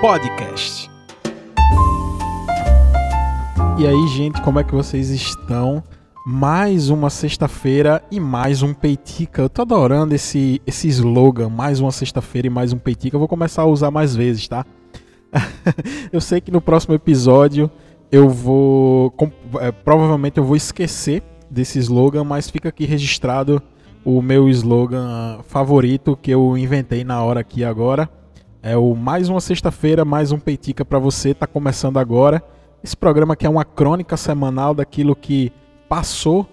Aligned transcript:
Podcast. 0.00 0.90
E 3.78 3.86
aí, 3.86 4.08
gente, 4.08 4.40
como 4.42 4.58
é 4.58 4.64
que 4.64 4.74
vocês 4.74 5.10
estão? 5.10 5.84
Mais 6.26 6.90
uma 6.90 7.10
sexta-feira 7.10 8.02
e 8.10 8.18
mais 8.18 8.62
um 8.62 8.74
Peitica. 8.74 9.42
Eu 9.42 9.48
tô 9.48 9.62
adorando 9.62 10.14
esse, 10.14 10.60
esse 10.66 10.88
slogan, 10.88 11.48
mais 11.48 11.78
uma 11.78 11.92
sexta-feira 11.92 12.48
e 12.48 12.50
mais 12.50 12.72
um 12.72 12.78
Peitica. 12.78 13.14
Eu 13.14 13.20
vou 13.20 13.28
começar 13.28 13.62
a 13.62 13.66
usar 13.66 13.90
mais 13.90 14.16
vezes, 14.16 14.48
tá? 14.48 14.66
eu 16.12 16.20
sei 16.20 16.40
que 16.40 16.50
no 16.50 16.60
próximo 16.60 16.94
episódio 16.94 17.70
eu 18.10 18.28
vou. 18.28 19.14
É, 19.60 19.70
provavelmente 19.70 20.38
eu 20.38 20.44
vou 20.44 20.56
esquecer 20.56 21.22
desse 21.48 21.78
slogan, 21.78 22.24
mas 22.24 22.50
fica 22.50 22.70
aqui 22.70 22.84
registrado 22.84 23.62
o 24.04 24.20
meu 24.20 24.48
slogan 24.48 25.38
favorito 25.46 26.18
que 26.20 26.32
eu 26.32 26.58
inventei 26.58 27.04
na 27.04 27.22
hora 27.22 27.40
aqui 27.40 27.64
agora. 27.64 28.10
É 28.66 28.76
o 28.76 28.96
mais 28.96 29.28
uma 29.28 29.40
sexta-feira, 29.40 30.04
mais 30.04 30.32
um 30.32 30.40
Peitica 30.40 30.84
para 30.84 30.98
você. 30.98 31.32
Tá 31.32 31.46
começando 31.46 31.98
agora. 31.98 32.42
Esse 32.82 32.96
programa 32.96 33.36
que 33.36 33.46
é 33.46 33.48
uma 33.48 33.64
crônica 33.64 34.16
semanal 34.16 34.74
daquilo 34.74 35.14
que 35.14 35.52
passou 35.88 36.44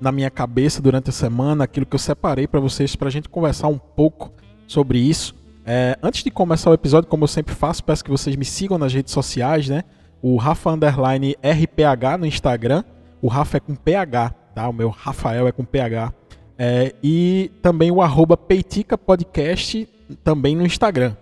na 0.00 0.10
minha 0.10 0.30
cabeça 0.30 0.80
durante 0.80 1.10
a 1.10 1.12
semana, 1.12 1.64
aquilo 1.64 1.84
que 1.84 1.94
eu 1.94 1.98
separei 1.98 2.46
para 2.48 2.58
vocês 2.58 2.96
para 2.96 3.08
a 3.08 3.10
gente 3.10 3.28
conversar 3.28 3.68
um 3.68 3.76
pouco 3.76 4.32
sobre 4.66 4.98
isso. 4.98 5.34
É, 5.66 5.98
antes 6.02 6.24
de 6.24 6.30
começar 6.30 6.70
o 6.70 6.72
episódio, 6.72 7.06
como 7.06 7.24
eu 7.24 7.28
sempre 7.28 7.54
faço, 7.54 7.84
peço 7.84 8.02
que 8.02 8.10
vocês 8.10 8.34
me 8.34 8.46
sigam 8.46 8.78
nas 8.78 8.94
redes 8.94 9.12
sociais, 9.12 9.68
né? 9.68 9.84
O 10.22 10.38
Rafa 10.38 10.70
Underline 10.70 11.36
RPH 11.42 12.16
no 12.18 12.24
Instagram. 12.24 12.82
O 13.20 13.28
Rafa 13.28 13.58
é 13.58 13.60
com 13.60 13.74
PH, 13.74 14.30
tá? 14.54 14.66
O 14.66 14.72
meu 14.72 14.88
Rafael 14.88 15.46
é 15.46 15.52
com 15.52 15.66
PH. 15.66 16.14
É, 16.56 16.94
e 17.02 17.50
também 17.60 17.90
o 17.90 18.00
arroba 18.00 18.38
Peitica 18.38 18.96
Podcast 18.96 19.86
também 20.24 20.56
no 20.56 20.64
Instagram. 20.64 21.14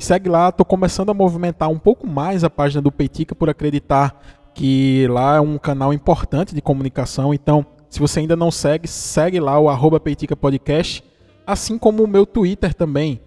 Segue 0.00 0.30
lá, 0.30 0.48
estou 0.48 0.64
começando 0.64 1.10
a 1.10 1.14
movimentar 1.14 1.68
um 1.68 1.78
pouco 1.78 2.06
mais 2.06 2.42
a 2.42 2.48
página 2.48 2.80
do 2.80 2.90
Peitica 2.90 3.34
por 3.34 3.50
acreditar 3.50 4.18
que 4.54 5.06
lá 5.08 5.36
é 5.36 5.40
um 5.40 5.58
canal 5.58 5.92
importante 5.92 6.54
de 6.54 6.62
comunicação. 6.62 7.34
Então, 7.34 7.66
se 7.90 8.00
você 8.00 8.20
ainda 8.20 8.34
não 8.34 8.50
segue, 8.50 8.88
segue 8.88 9.38
lá 9.38 9.60
o 9.60 9.68
arroba 9.68 10.00
Peitica 10.00 10.34
Podcast, 10.34 11.04
assim 11.46 11.76
como 11.76 12.02
o 12.02 12.08
meu 12.08 12.24
Twitter 12.24 12.72
também, 12.72 13.20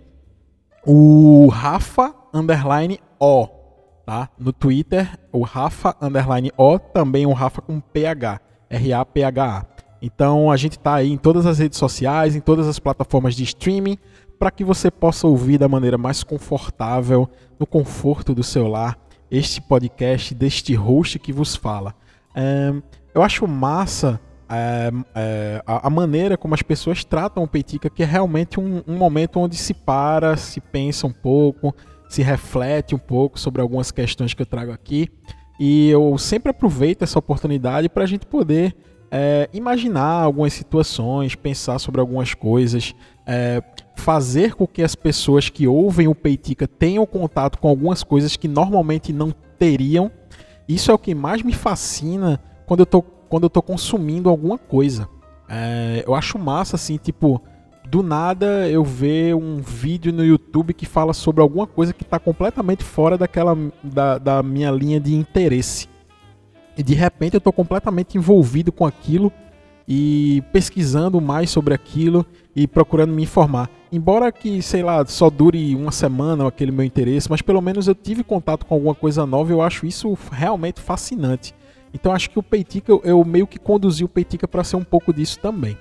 o 0.83 1.47
Rafa 1.47 2.11
Underline 2.33 2.99
O. 3.19 3.47
Tá? 4.03 4.29
No 4.37 4.51
Twitter, 4.51 5.17
o 5.31 5.43
Rafa 5.43 5.95
Underline 6.01 6.51
O, 6.57 6.79
também 6.79 7.27
o 7.27 7.33
Rafa 7.33 7.61
com 7.61 7.79
PH, 7.79 8.41
R-A-P-H-A. 8.67 9.65
Então 10.01 10.51
a 10.51 10.57
gente 10.57 10.73
está 10.73 10.95
aí 10.95 11.11
em 11.11 11.17
todas 11.17 11.45
as 11.45 11.59
redes 11.59 11.77
sociais, 11.77 12.35
em 12.35 12.41
todas 12.41 12.67
as 12.67 12.79
plataformas 12.79 13.35
de 13.35 13.43
streaming, 13.43 13.97
para 14.43 14.51
que 14.51 14.65
você 14.65 14.91
possa 14.91 15.25
ouvir 15.25 15.57
da 15.57 15.69
maneira 15.69 15.97
mais 15.97 16.21
confortável, 16.21 17.29
no 17.57 17.65
conforto 17.65 18.35
do 18.35 18.43
seu 18.43 18.67
lar, 18.67 18.99
este 19.31 19.61
podcast 19.61 20.35
deste 20.35 20.75
host 20.75 21.17
que 21.17 21.31
vos 21.31 21.55
fala. 21.55 21.95
É, 22.35 22.73
eu 23.15 23.23
acho 23.23 23.47
massa 23.47 24.19
é, 24.49 24.91
é, 25.15 25.63
a, 25.65 25.89
maneira 25.89 26.35
como 26.35 26.53
as 26.53 26.61
pessoas 26.61 27.05
tratam 27.05 27.41
o 27.41 27.47
Peitica, 27.47 27.89
que 27.89 28.03
é 28.03 28.05
realmente 28.05 28.59
um, 28.59 28.83
um 28.85 28.97
momento 28.97 29.39
onde 29.39 29.55
se 29.55 29.73
para, 29.73 30.35
se 30.35 30.59
pensa 30.59 31.07
um 31.07 31.13
pouco, 31.13 31.73
se 32.09 32.21
reflete 32.21 32.93
um 32.93 32.99
pouco 32.99 33.39
sobre 33.39 33.61
algumas 33.61 33.91
questões 33.91 34.33
que 34.33 34.41
eu 34.41 34.45
trago 34.45 34.73
aqui. 34.73 35.07
E 35.57 35.89
eu 35.89 36.17
sempre 36.17 36.49
aproveito 36.49 37.03
essa 37.03 37.17
oportunidade 37.17 37.87
para 37.87 38.03
a 38.03 38.07
gente 38.07 38.25
poder 38.25 38.75
é, 39.09 39.47
imaginar 39.53 40.23
algumas 40.23 40.51
situações, 40.51 41.33
pensar 41.33 41.79
sobre 41.79 42.01
algumas 42.01 42.33
coisas, 42.33 42.93
é, 43.25 43.61
fazer 43.95 44.55
com 44.55 44.67
que 44.67 44.81
as 44.81 44.95
pessoas 44.95 45.49
que 45.49 45.67
ouvem 45.67 46.07
o 46.07 46.15
Peitica 46.15 46.67
tenham 46.67 47.05
contato 47.05 47.57
com 47.59 47.67
algumas 47.67 48.03
coisas 48.03 48.35
que 48.35 48.47
normalmente 48.47 49.13
não 49.13 49.33
teriam. 49.57 50.11
Isso 50.67 50.91
é 50.91 50.93
o 50.93 50.99
que 50.99 51.13
mais 51.13 51.41
me 51.41 51.53
fascina 51.53 52.41
quando 52.65 52.81
eu 52.81 52.85
tô, 52.85 53.01
quando 53.01 53.43
eu 53.43 53.49
tô 53.49 53.61
consumindo 53.61 54.29
alguma 54.29 54.57
coisa. 54.57 55.07
É, 55.47 56.03
eu 56.05 56.15
acho 56.15 56.39
massa, 56.39 56.75
assim, 56.75 56.97
tipo, 56.97 57.41
do 57.87 58.01
nada 58.01 58.67
eu 58.69 58.83
ver 58.83 59.35
um 59.35 59.57
vídeo 59.57 60.11
no 60.11 60.23
YouTube 60.23 60.73
que 60.73 60.85
fala 60.85 61.13
sobre 61.13 61.41
alguma 61.41 61.67
coisa 61.67 61.93
que 61.93 62.03
está 62.03 62.17
completamente 62.17 62.83
fora 62.83 63.17
daquela 63.17 63.55
da, 63.83 64.17
da 64.17 64.43
minha 64.43 64.71
linha 64.71 64.99
de 64.99 65.13
interesse. 65.13 65.87
E 66.77 66.81
de 66.81 66.93
repente 66.93 67.35
eu 67.35 67.37
estou 67.39 67.53
completamente 67.53 68.17
envolvido 68.17 68.71
com 68.71 68.85
aquilo 68.85 69.31
e 69.87 70.41
pesquisando 70.51 71.21
mais 71.21 71.49
sobre 71.49 71.73
aquilo 71.73 72.25
e 72.55 72.67
procurando 72.67 73.13
me 73.13 73.23
informar. 73.23 73.69
Embora 73.93 74.31
que, 74.31 74.59
sei 74.59 74.81
lá, 74.81 75.05
só 75.05 75.29
dure 75.29 75.75
uma 75.75 75.91
semana 75.91 76.47
aquele 76.47 76.71
meu 76.71 76.83
interesse, 76.83 77.29
mas 77.29 77.43
pelo 77.43 77.61
menos 77.61 77.87
eu 77.87 77.93
tive 77.93 78.23
contato 78.23 78.65
com 78.65 78.73
alguma 78.73 78.95
coisa 78.95 79.23
nova 79.23 79.51
eu 79.51 79.61
acho 79.61 79.85
isso 79.85 80.17
realmente 80.31 80.81
fascinante. 80.81 81.53
Então 81.93 82.11
acho 82.11 82.31
que 82.31 82.39
o 82.39 82.41
Peitica, 82.41 82.91
eu 83.03 83.23
meio 83.23 83.45
que 83.45 83.59
conduzi 83.59 84.03
o 84.03 84.09
Peitica 84.09 84.47
para 84.47 84.63
ser 84.63 84.77
um 84.77 84.83
pouco 84.83 85.13
disso 85.13 85.39
também. 85.39 85.77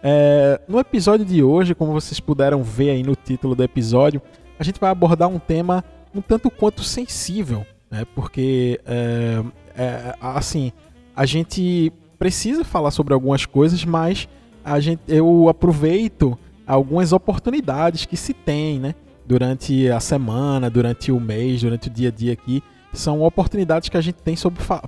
É, 0.00 0.60
no 0.68 0.78
episódio 0.78 1.26
de 1.26 1.42
hoje, 1.42 1.74
como 1.74 1.90
vocês 1.90 2.20
puderam 2.20 2.62
ver 2.62 2.90
aí 2.90 3.02
no 3.02 3.16
título 3.16 3.56
do 3.56 3.64
episódio, 3.64 4.22
a 4.60 4.62
gente 4.62 4.78
vai 4.78 4.90
abordar 4.90 5.28
um 5.28 5.40
tema 5.40 5.82
um 6.14 6.20
tanto 6.20 6.48
quanto 6.52 6.84
sensível, 6.84 7.66
né? 7.90 8.06
porque 8.14 8.80
é, 8.86 9.42
é, 9.76 10.14
assim, 10.20 10.70
a 11.16 11.26
gente 11.26 11.92
precisa 12.16 12.62
falar 12.62 12.92
sobre 12.92 13.12
algumas 13.12 13.44
coisas, 13.44 13.84
mas 13.84 14.28
a 14.64 14.78
gente, 14.78 15.00
eu 15.08 15.48
aproveito 15.48 16.38
algumas 16.66 17.12
oportunidades 17.12 18.04
que 18.04 18.16
se 18.16 18.32
tem, 18.32 18.78
né? 18.78 18.94
Durante 19.24 19.88
a 19.90 20.00
semana, 20.00 20.70
durante 20.70 21.10
o 21.10 21.18
mês, 21.18 21.60
durante 21.60 21.88
o 21.88 21.90
dia 21.90 22.08
a 22.08 22.12
dia 22.12 22.32
aqui, 22.32 22.62
são 22.92 23.22
oportunidades 23.22 23.88
que 23.88 23.96
a 23.96 24.00
gente 24.00 24.16
tem 24.16 24.34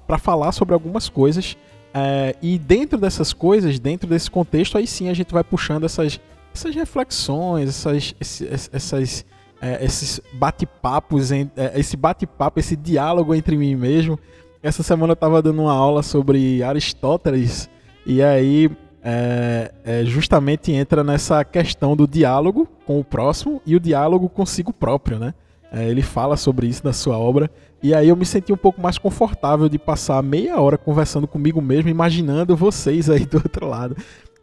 para 0.06 0.18
falar 0.18 0.52
sobre 0.52 0.74
algumas 0.74 1.08
coisas. 1.08 1.56
É, 1.92 2.36
e 2.40 2.58
dentro 2.58 2.98
dessas 2.98 3.32
coisas, 3.32 3.78
dentro 3.78 4.08
desse 4.08 4.30
contexto, 4.30 4.78
aí 4.78 4.86
sim 4.86 5.08
a 5.08 5.14
gente 5.14 5.32
vai 5.32 5.42
puxando 5.42 5.84
essas, 5.84 6.20
essas 6.54 6.74
reflexões, 6.74 7.68
essas, 7.68 8.14
esses, 8.20 8.70
essas, 8.72 9.24
é, 9.60 9.84
esses 9.84 10.20
bate-papos, 10.34 11.32
é, 11.32 11.48
esse 11.74 11.96
bate-papo, 11.96 12.60
esse 12.60 12.76
diálogo 12.76 13.34
entre 13.34 13.56
mim 13.56 13.74
mesmo 13.74 14.18
essa 14.62 14.82
semana 14.82 15.12
eu 15.12 15.14
estava 15.14 15.40
dando 15.40 15.62
uma 15.62 15.72
aula 15.72 16.02
sobre 16.02 16.62
Aristóteles 16.62 17.68
e 18.04 18.22
aí 18.22 18.70
é, 19.02 19.72
é, 19.84 20.04
justamente 20.04 20.72
entra 20.72 21.04
nessa 21.04 21.44
questão 21.44 21.96
do 21.96 22.06
diálogo 22.06 22.68
com 22.86 22.98
o 22.98 23.04
próximo 23.04 23.62
e 23.64 23.76
o 23.76 23.80
diálogo 23.80 24.28
consigo 24.28 24.72
próprio, 24.72 25.18
né? 25.18 25.34
É, 25.70 25.86
ele 25.86 26.02
fala 26.02 26.36
sobre 26.36 26.66
isso 26.66 26.80
na 26.84 26.94
sua 26.94 27.18
obra 27.18 27.50
e 27.82 27.94
aí 27.94 28.08
eu 28.08 28.16
me 28.16 28.24
senti 28.24 28.52
um 28.52 28.56
pouco 28.56 28.80
mais 28.80 28.98
confortável 28.98 29.68
de 29.68 29.78
passar 29.78 30.22
meia 30.22 30.58
hora 30.60 30.76
conversando 30.76 31.28
comigo 31.28 31.60
mesmo, 31.60 31.88
imaginando 31.90 32.56
vocês 32.56 33.08
aí 33.08 33.24
do 33.24 33.36
outro 33.36 33.68
lado. 33.68 33.96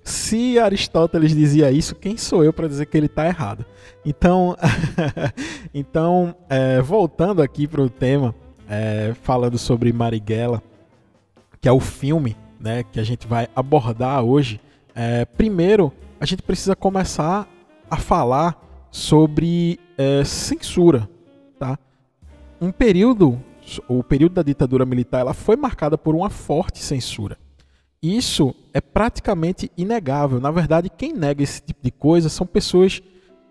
Se 0.03 0.59
Aristóteles 0.59 1.35
dizia 1.35 1.71
isso, 1.71 1.95
quem 1.95 2.15
sou 2.15 2.43
eu 2.43 2.53
para 2.53 2.67
dizer 2.67 2.85
que 2.85 2.95
ele 2.95 3.07
está 3.07 3.25
errado? 3.25 3.65
Então, 4.05 4.55
então 5.73 6.35
é, 6.47 6.79
voltando 6.79 7.41
aqui 7.41 7.67
para 7.67 7.81
o 7.81 7.89
tema, 7.89 8.33
é, 8.69 9.13
falando 9.23 9.57
sobre 9.57 9.91
Marighella, 9.91 10.61
que 11.59 11.67
é 11.67 11.71
o 11.71 11.79
filme 11.79 12.37
né, 12.65 12.83
que 12.83 12.99
a 12.99 13.03
gente 13.03 13.27
vai 13.27 13.47
abordar 13.55 14.23
hoje. 14.23 14.59
É, 14.95 15.23
primeiro, 15.23 15.93
a 16.19 16.25
gente 16.25 16.41
precisa 16.41 16.75
começar 16.75 17.47
a 17.89 17.95
falar 17.95 18.59
sobre 18.89 19.79
é, 19.95 20.23
censura. 20.23 21.07
Tá? 21.59 21.77
Um 22.59 22.71
período, 22.71 23.39
o 23.87 24.03
período 24.03 24.33
da 24.33 24.41
ditadura 24.41 24.83
militar, 24.83 25.19
ela 25.19 25.33
foi 25.35 25.55
marcada 25.55 25.95
por 25.95 26.15
uma 26.15 26.31
forte 26.31 26.79
censura. 26.79 27.37
Isso 28.01 28.55
é 28.73 28.81
praticamente 28.81 29.71
inegável. 29.77 30.39
Na 30.39 30.49
verdade, 30.49 30.89
quem 30.89 31.13
nega 31.13 31.43
esse 31.43 31.61
tipo 31.61 31.83
de 31.83 31.91
coisa 31.91 32.29
são 32.29 32.47
pessoas 32.47 32.99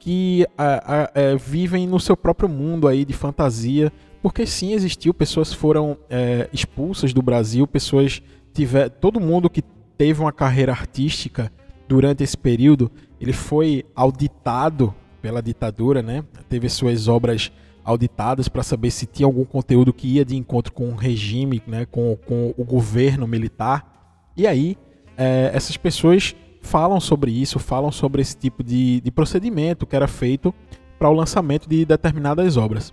que 0.01 0.45
a, 0.59 0.65
a, 0.65 1.05
a, 1.05 1.11
é, 1.15 1.37
vivem 1.37 1.87
no 1.87 2.01
seu 2.01 2.17
próprio 2.17 2.49
mundo 2.49 2.89
aí 2.89 3.05
de 3.05 3.13
fantasia, 3.13 3.93
porque 4.25 4.47
sim, 4.47 4.73
existiu, 4.73 5.13
pessoas 5.13 5.53
foram 5.53 5.99
é, 6.09 6.49
expulsas 6.51 7.13
do 7.13 7.21
Brasil, 7.21 7.67
pessoas 7.67 8.23
tiver, 8.55 8.89
todo 8.89 9.21
mundo 9.21 9.51
que 9.51 9.61
teve 9.99 10.19
uma 10.19 10.33
carreira 10.33 10.73
artística 10.73 11.53
durante 11.87 12.25
esse 12.25 12.35
período, 12.35 12.91
ele 13.21 13.35
foi 13.35 13.85
auditado 13.95 14.95
pela 15.21 15.43
ditadura, 15.43 16.01
né? 16.01 16.25
Teve 16.49 16.71
suas 16.71 17.07
obras 17.07 17.53
auditadas 17.85 18.49
para 18.49 18.63
saber 18.63 18.91
se 18.93 19.05
tinha 19.05 19.27
algum 19.27 19.45
conteúdo 19.45 19.93
que 19.93 20.09
ia 20.09 20.25
de 20.25 20.37
encontro 20.37 20.73
com 20.73 20.89
o 20.89 20.95
regime, 20.95 21.63
né? 21.67 21.85
com, 21.85 22.17
com 22.27 22.55
o 22.57 22.65
governo 22.65 23.29
militar. 23.29 24.25
E 24.35 24.47
aí, 24.47 24.79
é, 25.19 25.51
essas 25.53 25.77
pessoas 25.77 26.35
falam 26.63 26.99
sobre 26.99 27.31
isso, 27.31 27.59
falam 27.59 27.93
sobre 27.93 28.23
esse 28.23 28.39
tipo 28.39 28.65
de, 28.65 29.03
de 29.03 29.11
procedimento 29.11 29.87
que 29.87 29.95
era 29.95 30.09
feito 30.09 30.55
para 30.99 31.11
o 31.11 31.13
lançamento 31.13 31.69
de 31.69 31.85
determinadas 31.85 32.57
obras. 32.57 32.91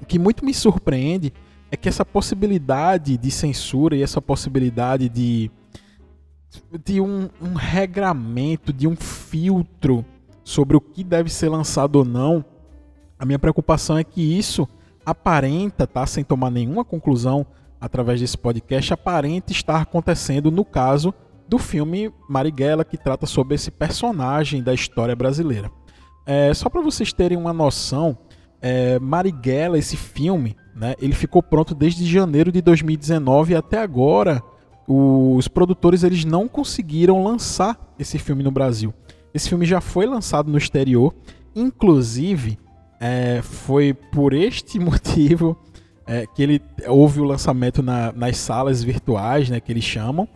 O 0.00 0.06
que 0.06 0.18
muito 0.18 0.44
me 0.44 0.54
surpreende 0.54 1.32
é 1.70 1.76
que 1.76 1.88
essa 1.88 2.04
possibilidade 2.04 3.16
de 3.16 3.30
censura 3.30 3.96
e 3.96 4.02
essa 4.02 4.22
possibilidade 4.22 5.08
de, 5.08 5.50
de 6.84 7.00
um, 7.00 7.28
um 7.40 7.54
regramento, 7.54 8.72
de 8.72 8.86
um 8.86 8.96
filtro 8.96 10.04
sobre 10.44 10.76
o 10.76 10.80
que 10.80 11.04
deve 11.04 11.28
ser 11.28 11.48
lançado 11.50 11.96
ou 11.96 12.04
não, 12.04 12.44
A 13.18 13.26
minha 13.26 13.38
preocupação 13.38 13.98
é 13.98 14.04
que 14.04 14.22
isso 14.22 14.68
aparenta, 15.04 15.86
tá, 15.86 16.06
sem 16.06 16.22
tomar 16.22 16.50
nenhuma 16.50 16.84
conclusão 16.84 17.44
através 17.80 18.20
desse 18.20 18.38
podcast, 18.38 18.92
aparenta 18.92 19.50
estar 19.50 19.80
acontecendo 19.80 20.50
no 20.50 20.64
caso 20.64 21.12
do 21.48 21.58
filme 21.58 22.12
Marighella, 22.28 22.84
que 22.84 22.96
trata 22.96 23.26
sobre 23.26 23.56
esse 23.56 23.70
personagem 23.70 24.62
da 24.62 24.72
história 24.72 25.16
brasileira. 25.16 25.70
É, 26.24 26.52
só 26.54 26.68
para 26.68 26.80
vocês 26.80 27.12
terem 27.12 27.36
uma 27.36 27.52
noção, 27.52 28.16
é, 28.60 28.98
Marighella, 28.98 29.78
esse 29.78 29.96
filme, 29.96 30.56
né, 30.74 30.94
ele 31.00 31.14
ficou 31.14 31.42
pronto 31.42 31.74
desde 31.74 32.04
janeiro 32.06 32.50
de 32.50 32.60
2019 32.60 33.52
e 33.52 33.56
até 33.56 33.78
agora 33.78 34.42
os 34.86 35.46
produtores 35.48 36.02
eles 36.02 36.24
não 36.24 36.48
conseguiram 36.48 37.22
lançar 37.22 37.94
esse 37.98 38.18
filme 38.18 38.42
no 38.42 38.50
Brasil. 38.50 38.94
Esse 39.34 39.48
filme 39.48 39.66
já 39.66 39.80
foi 39.80 40.06
lançado 40.06 40.50
no 40.50 40.56
exterior, 40.56 41.14
inclusive 41.54 42.58
é, 42.98 43.40
foi 43.42 43.92
por 43.92 44.32
este 44.32 44.78
motivo 44.80 45.56
é, 46.06 46.26
que 46.26 46.42
ele 46.42 46.62
houve 46.86 47.20
o 47.20 47.24
lançamento 47.24 47.82
na, 47.82 48.12
nas 48.12 48.38
salas 48.38 48.82
virtuais, 48.82 49.50
né, 49.50 49.60
que 49.60 49.70
eles 49.70 49.84
chamam, 49.84 50.26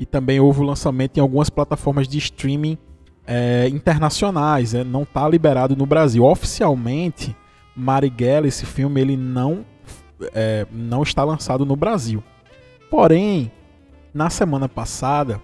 e 0.00 0.06
também 0.06 0.40
houve 0.40 0.60
o 0.60 0.64
lançamento 0.64 1.18
em 1.18 1.20
algumas 1.20 1.50
plataformas 1.50 2.08
de 2.08 2.16
streaming 2.16 2.78
é, 3.26 3.68
internacionais, 3.68 4.72
é, 4.72 4.82
não 4.82 5.02
está 5.02 5.28
liberado 5.28 5.76
no 5.76 5.84
Brasil. 5.84 6.24
Oficialmente, 6.24 7.36
Marighella, 7.78 8.46
esse 8.46 8.66
filme, 8.66 9.00
ele 9.00 9.16
não, 9.16 9.64
é, 10.34 10.66
não 10.72 11.02
está 11.02 11.24
lançado 11.24 11.64
no 11.64 11.76
Brasil. 11.76 12.22
Porém, 12.90 13.52
na 14.12 14.30
semana 14.30 14.68
passada, 14.68 15.40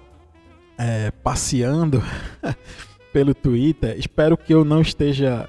é, 0.79 1.11
passeando 1.23 2.03
pelo 3.13 3.35
Twitter, 3.35 3.97
espero 3.99 4.37
que 4.37 4.53
eu 4.53 4.65
não 4.65 4.81
esteja 4.81 5.49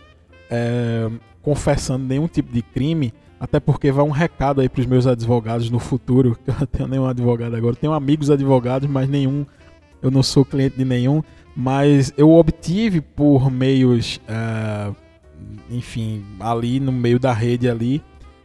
é, 0.49 1.09
confessando 1.41 2.05
nenhum 2.05 2.27
tipo 2.27 2.51
de 2.51 2.61
crime, 2.61 3.13
até 3.39 3.59
porque 3.59 3.91
vai 3.91 4.05
um 4.05 4.11
recado 4.11 4.61
aí 4.61 4.69
para 4.69 4.81
os 4.81 4.85
meus 4.85 5.07
advogados 5.07 5.69
no 5.69 5.79
futuro, 5.79 6.37
que 6.43 6.51
eu 6.51 6.55
não 6.59 6.67
tenho 6.67 6.87
nenhum 6.87 7.05
advogado 7.07 7.55
agora, 7.55 7.75
tenho 7.75 7.93
amigos 7.93 8.29
advogados, 8.29 8.87
mas 8.89 9.09
nenhum, 9.09 9.45
eu 10.01 10.11
não 10.11 10.21
sou 10.21 10.45
cliente 10.45 10.77
de 10.77 10.85
nenhum 10.85 11.23
mas 11.55 12.13
eu 12.17 12.31
obtive 12.31 12.99
por 12.99 13.49
meios, 13.49 14.19
uh, 14.27 14.93
enfim, 15.69 16.23
ali 16.39 16.79
no 16.79 16.91
meio 16.91 17.19
da 17.19 17.33
rede 17.33 17.69
ali, 17.69 18.01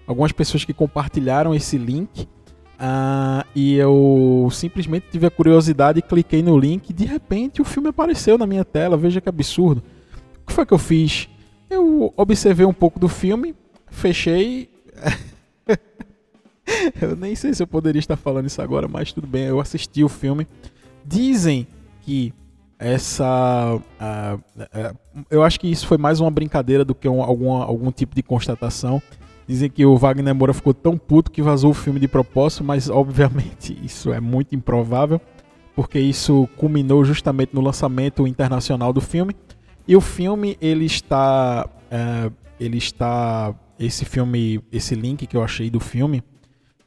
algumas 0.07 0.33
pessoas 0.33 0.65
que 0.65 0.73
compartilharam 0.73 1.55
esse 1.55 1.79
link 1.79 2.23
uh, 2.23 3.47
e 3.55 3.77
eu 3.77 4.49
simplesmente 4.51 5.07
tive 5.11 5.27
a 5.27 5.31
curiosidade 5.31 5.99
e 5.99 6.03
cliquei 6.03 6.43
no 6.43 6.59
link 6.59 6.91
e 6.91 6.93
de 6.93 7.05
repente 7.05 7.61
o 7.61 7.65
filme 7.65 7.89
apareceu 7.89 8.39
na 8.39 8.47
minha 8.47 8.65
tela, 8.65 8.97
veja 8.97 9.21
que 9.21 9.29
absurdo. 9.29 9.83
O 10.43 10.47
que 10.47 10.53
foi 10.53 10.67
que 10.67 10.75
eu 10.75 10.79
fiz? 10.79 11.29
Eu 11.69 12.13
observei 12.17 12.67
um 12.67 12.73
pouco 12.73 12.99
do 12.99 13.09
filme, 13.09 13.55
fechei. 13.89 14.69
eu 17.01 17.15
nem 17.15 17.37
sei 17.37 17.55
se 17.55 17.63
eu 17.63 17.67
poderia 17.67 18.01
estar 18.01 18.17
falando 18.17 18.47
isso 18.47 18.61
agora, 18.61 18.89
mas 18.89 19.13
tudo 19.13 19.27
bem, 19.27 19.45
eu 19.45 19.61
assisti 19.61 20.03
o 20.03 20.09
filme. 20.09 20.47
Dizem 21.05 21.67
que 22.03 22.35
essa. 22.81 23.79
Uh, 24.01 24.37
uh, 24.37 25.25
eu 25.31 25.43
acho 25.43 25.61
que 25.61 25.71
isso 25.71 25.87
foi 25.87 25.99
mais 25.99 26.19
uma 26.19 26.31
brincadeira 26.31 26.85
do 26.85 26.95
que 26.95 27.07
um, 27.09 27.23
alguma, 27.23 27.65
algum 27.65 27.93
tipo 27.93 28.17
de 28.17 28.23
constatação. 28.23 29.01
Dizem 29.47 29.69
que 29.69 29.85
o 29.85 29.97
Wagner 29.97 30.35
Moura 30.35 30.55
ficou 30.55 30.73
tão 30.73 30.97
puto 30.97 31.31
que 31.31 31.43
vazou 31.43 31.73
o 31.73 31.75
filme 31.75 32.01
de 32.01 32.09
propósito, 32.09 32.65
mas 32.65 32.89
obviamente 32.89 33.77
isso 33.85 34.13
é 34.13 34.21
muito 34.21 34.55
improvável, 34.55 35.21
porque 35.77 35.99
isso 35.99 36.49
culminou 36.57 37.05
justamente 37.05 37.55
no 37.55 37.61
lançamento 37.61 38.27
internacional 38.27 38.93
do 38.93 39.01
filme. 39.01 39.37
E 39.87 39.95
o 39.95 40.01
filme 40.01 40.57
ele 40.61 40.87
está, 40.87 41.69
uh, 41.69 42.33
ele 42.59 42.79
está, 42.79 43.55
esse 43.79 44.05
filme, 44.05 44.63
esse 44.73 44.95
link 44.95 45.27
que 45.27 45.37
eu 45.37 45.43
achei 45.43 45.69
do 45.69 45.81
filme, 45.81 46.23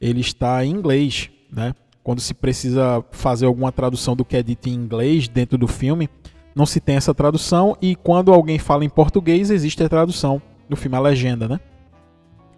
ele 0.00 0.20
está 0.20 0.64
em 0.64 0.70
inglês, 0.70 1.30
né? 1.52 1.74
Quando 2.04 2.20
se 2.20 2.34
precisa 2.34 3.02
fazer 3.10 3.46
alguma 3.46 3.72
tradução 3.72 4.14
do 4.14 4.26
que 4.26 4.36
é 4.36 4.42
dito 4.42 4.68
em 4.68 4.74
inglês 4.74 5.26
dentro 5.26 5.56
do 5.56 5.66
filme, 5.66 6.10
não 6.54 6.66
se 6.66 6.78
tem 6.78 6.96
essa 6.96 7.14
tradução 7.14 7.76
e 7.80 7.96
quando 7.96 8.32
alguém 8.32 8.58
fala 8.58 8.84
em 8.84 8.90
português 8.90 9.50
existe 9.50 9.82
a 9.82 9.88
tradução 9.88 10.40
do 10.68 10.76
filme, 10.76 10.96
a 10.96 11.00
legenda, 11.00 11.48
né? 11.48 11.58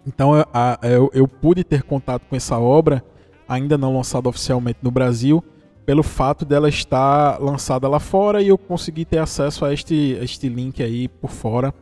Então 0.05 0.35
eu, 0.35 0.45
eu, 0.83 1.11
eu 1.13 1.27
pude 1.27 1.63
ter 1.63 1.83
contato 1.83 2.23
com 2.29 2.35
essa 2.35 2.59
obra, 2.59 3.03
ainda 3.47 3.77
não 3.77 3.95
lançada 3.95 4.27
oficialmente 4.27 4.79
no 4.81 4.91
Brasil, 4.91 5.43
pelo 5.85 6.03
fato 6.03 6.43
dela 6.43 6.67
estar 6.67 7.41
lançada 7.41 7.87
lá 7.87 7.99
fora 7.99 8.41
e 8.41 8.49
eu 8.49 8.57
consegui 8.57 9.05
ter 9.05 9.19
acesso 9.19 9.63
a 9.63 9.73
este, 9.73 10.17
a 10.19 10.23
este 10.25 10.49
link 10.49 10.83
aí 10.83 11.07
por 11.07 11.29
fora. 11.29 11.73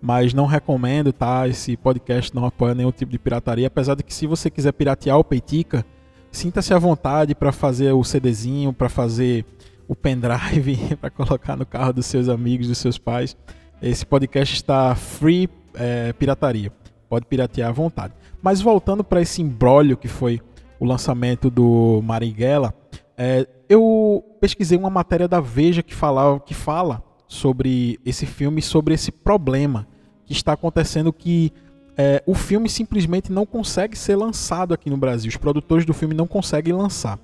Mas 0.00 0.34
não 0.34 0.46
recomendo, 0.46 1.12
tá? 1.12 1.46
Esse 1.46 1.76
podcast 1.76 2.34
não 2.34 2.44
apoia 2.44 2.74
nenhum 2.74 2.90
tipo 2.90 3.12
de 3.12 3.20
pirataria, 3.20 3.68
apesar 3.68 3.94
de 3.94 4.02
que 4.02 4.12
se 4.12 4.26
você 4.26 4.50
quiser 4.50 4.72
piratear 4.72 5.16
o 5.16 5.22
Peitica, 5.22 5.86
sinta-se 6.32 6.74
à 6.74 6.78
vontade 6.78 7.34
para 7.34 7.52
fazer 7.52 7.92
o 7.92 8.02
CDzinho, 8.02 8.72
para 8.72 8.88
fazer 8.88 9.44
o 9.86 9.94
pendrive, 9.94 10.96
para 11.00 11.10
colocar 11.10 11.56
no 11.56 11.66
carro 11.66 11.92
dos 11.92 12.06
seus 12.06 12.28
amigos, 12.28 12.66
dos 12.66 12.78
seus 12.78 12.98
pais. 12.98 13.36
Esse 13.80 14.04
podcast 14.04 14.54
está 14.54 14.94
free 14.94 15.48
é, 15.74 16.12
pirataria. 16.14 16.72
Pode 17.08 17.26
piratear 17.26 17.68
à 17.68 17.72
vontade. 17.72 18.14
Mas 18.42 18.60
voltando 18.60 19.04
para 19.04 19.20
esse 19.20 19.42
embrólio 19.42 19.96
que 19.96 20.08
foi 20.08 20.40
o 20.80 20.84
lançamento 20.84 21.50
do 21.50 22.00
Marighella, 22.02 22.74
é, 23.16 23.46
eu 23.68 24.24
pesquisei 24.40 24.76
uma 24.76 24.90
matéria 24.90 25.28
da 25.28 25.40
Veja 25.40 25.82
que, 25.82 25.94
falava, 25.94 26.40
que 26.40 26.54
fala 26.54 27.02
sobre 27.28 28.00
esse 28.04 28.26
filme, 28.26 28.60
sobre 28.60 28.94
esse 28.94 29.12
problema 29.12 29.86
que 30.24 30.32
está 30.32 30.52
acontecendo 30.52 31.12
que 31.12 31.52
é, 31.96 32.22
o 32.26 32.34
filme 32.34 32.68
simplesmente 32.68 33.30
não 33.30 33.44
consegue 33.44 33.96
ser 33.96 34.16
lançado 34.16 34.72
aqui 34.72 34.88
no 34.88 34.96
Brasil. 34.96 35.28
Os 35.28 35.36
produtores 35.36 35.84
do 35.84 35.92
filme 35.92 36.14
não 36.14 36.26
conseguem 36.26 36.72
lançar. 36.72 37.18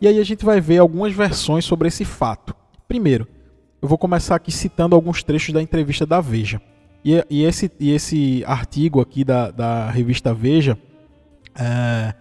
E 0.00 0.08
aí 0.08 0.18
a 0.18 0.24
gente 0.24 0.44
vai 0.44 0.60
ver 0.60 0.78
algumas 0.78 1.12
versões 1.12 1.64
sobre 1.64 1.88
esse 1.88 2.04
fato. 2.04 2.54
Primeiro, 2.86 3.26
eu 3.80 3.88
vou 3.88 3.98
começar 3.98 4.36
aqui 4.36 4.52
citando 4.52 4.94
alguns 4.94 5.22
trechos 5.22 5.52
da 5.52 5.62
entrevista 5.62 6.06
da 6.06 6.20
Veja. 6.20 6.60
E, 7.04 7.24
e 7.28 7.44
esse, 7.44 7.70
e 7.80 7.90
esse 7.90 8.44
artigo 8.46 9.00
aqui 9.00 9.24
da, 9.24 9.50
da 9.50 9.90
revista 9.90 10.32
Veja, 10.32 10.78
é, 11.58 12.14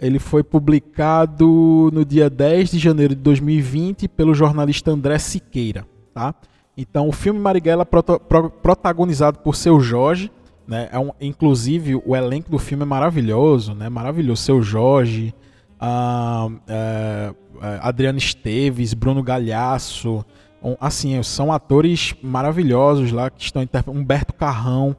ele 0.00 0.18
foi 0.18 0.42
publicado 0.42 1.90
no 1.92 2.04
dia 2.04 2.28
10 2.28 2.70
de 2.70 2.78
janeiro 2.78 3.14
de 3.14 3.22
2020 3.22 4.06
pelo 4.08 4.34
jornalista 4.34 4.90
André 4.90 5.18
Siqueira. 5.18 5.86
Tá? 6.12 6.34
Então, 6.76 7.08
o 7.08 7.12
filme 7.12 7.40
Marighella, 7.40 7.86
proto, 7.86 8.20
pro, 8.20 8.50
protagonizado 8.50 9.38
por 9.38 9.56
seu 9.56 9.80
Jorge, 9.80 10.30
né? 10.68 10.90
É 10.92 10.98
um, 10.98 11.10
inclusive, 11.18 11.96
o 12.04 12.14
elenco 12.14 12.50
do 12.50 12.58
filme 12.58 12.82
é 12.82 12.86
maravilhoso, 12.86 13.72
né? 13.72 13.88
Maravilhoso. 13.88 14.42
Seu 14.42 14.62
Jorge, 14.62 15.34
a, 15.80 16.46
é, 16.68 17.34
é, 17.62 17.78
Adriano 17.80 18.18
Esteves, 18.18 18.92
Bruno 18.92 19.22
Galhaço. 19.22 20.22
Um, 20.62 20.76
assim, 20.78 21.20
são 21.22 21.50
atores 21.50 22.14
maravilhosos 22.22 23.10
lá 23.10 23.30
que 23.30 23.42
estão 23.42 23.62
interpretando. 23.62 23.98
Humberto 23.98 24.34
Carrão, 24.34 24.94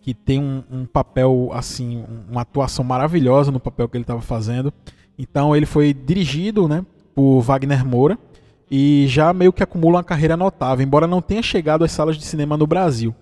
que 0.00 0.14
tem 0.14 0.38
um, 0.38 0.62
um, 0.70 0.86
papel, 0.86 1.50
assim, 1.52 2.04
uma 2.30 2.42
atuação 2.42 2.84
maravilhosa 2.84 3.50
no 3.50 3.58
papel 3.58 3.88
que 3.88 3.96
ele 3.96 4.04
estava 4.04 4.20
fazendo. 4.20 4.72
Então, 5.18 5.56
ele 5.56 5.66
foi 5.66 5.92
dirigido, 5.92 6.68
né? 6.68 6.86
Por 7.16 7.40
Wagner 7.40 7.84
Moura 7.84 8.16
e 8.70 9.06
já 9.08 9.34
meio 9.34 9.52
que 9.52 9.64
acumula 9.64 9.96
uma 9.96 10.04
carreira 10.04 10.36
notável, 10.36 10.86
embora 10.86 11.04
não 11.04 11.20
tenha 11.20 11.42
chegado 11.42 11.84
às 11.84 11.90
salas 11.90 12.16
de 12.16 12.24
cinema 12.24 12.56
no 12.56 12.68
Brasil. 12.68 13.12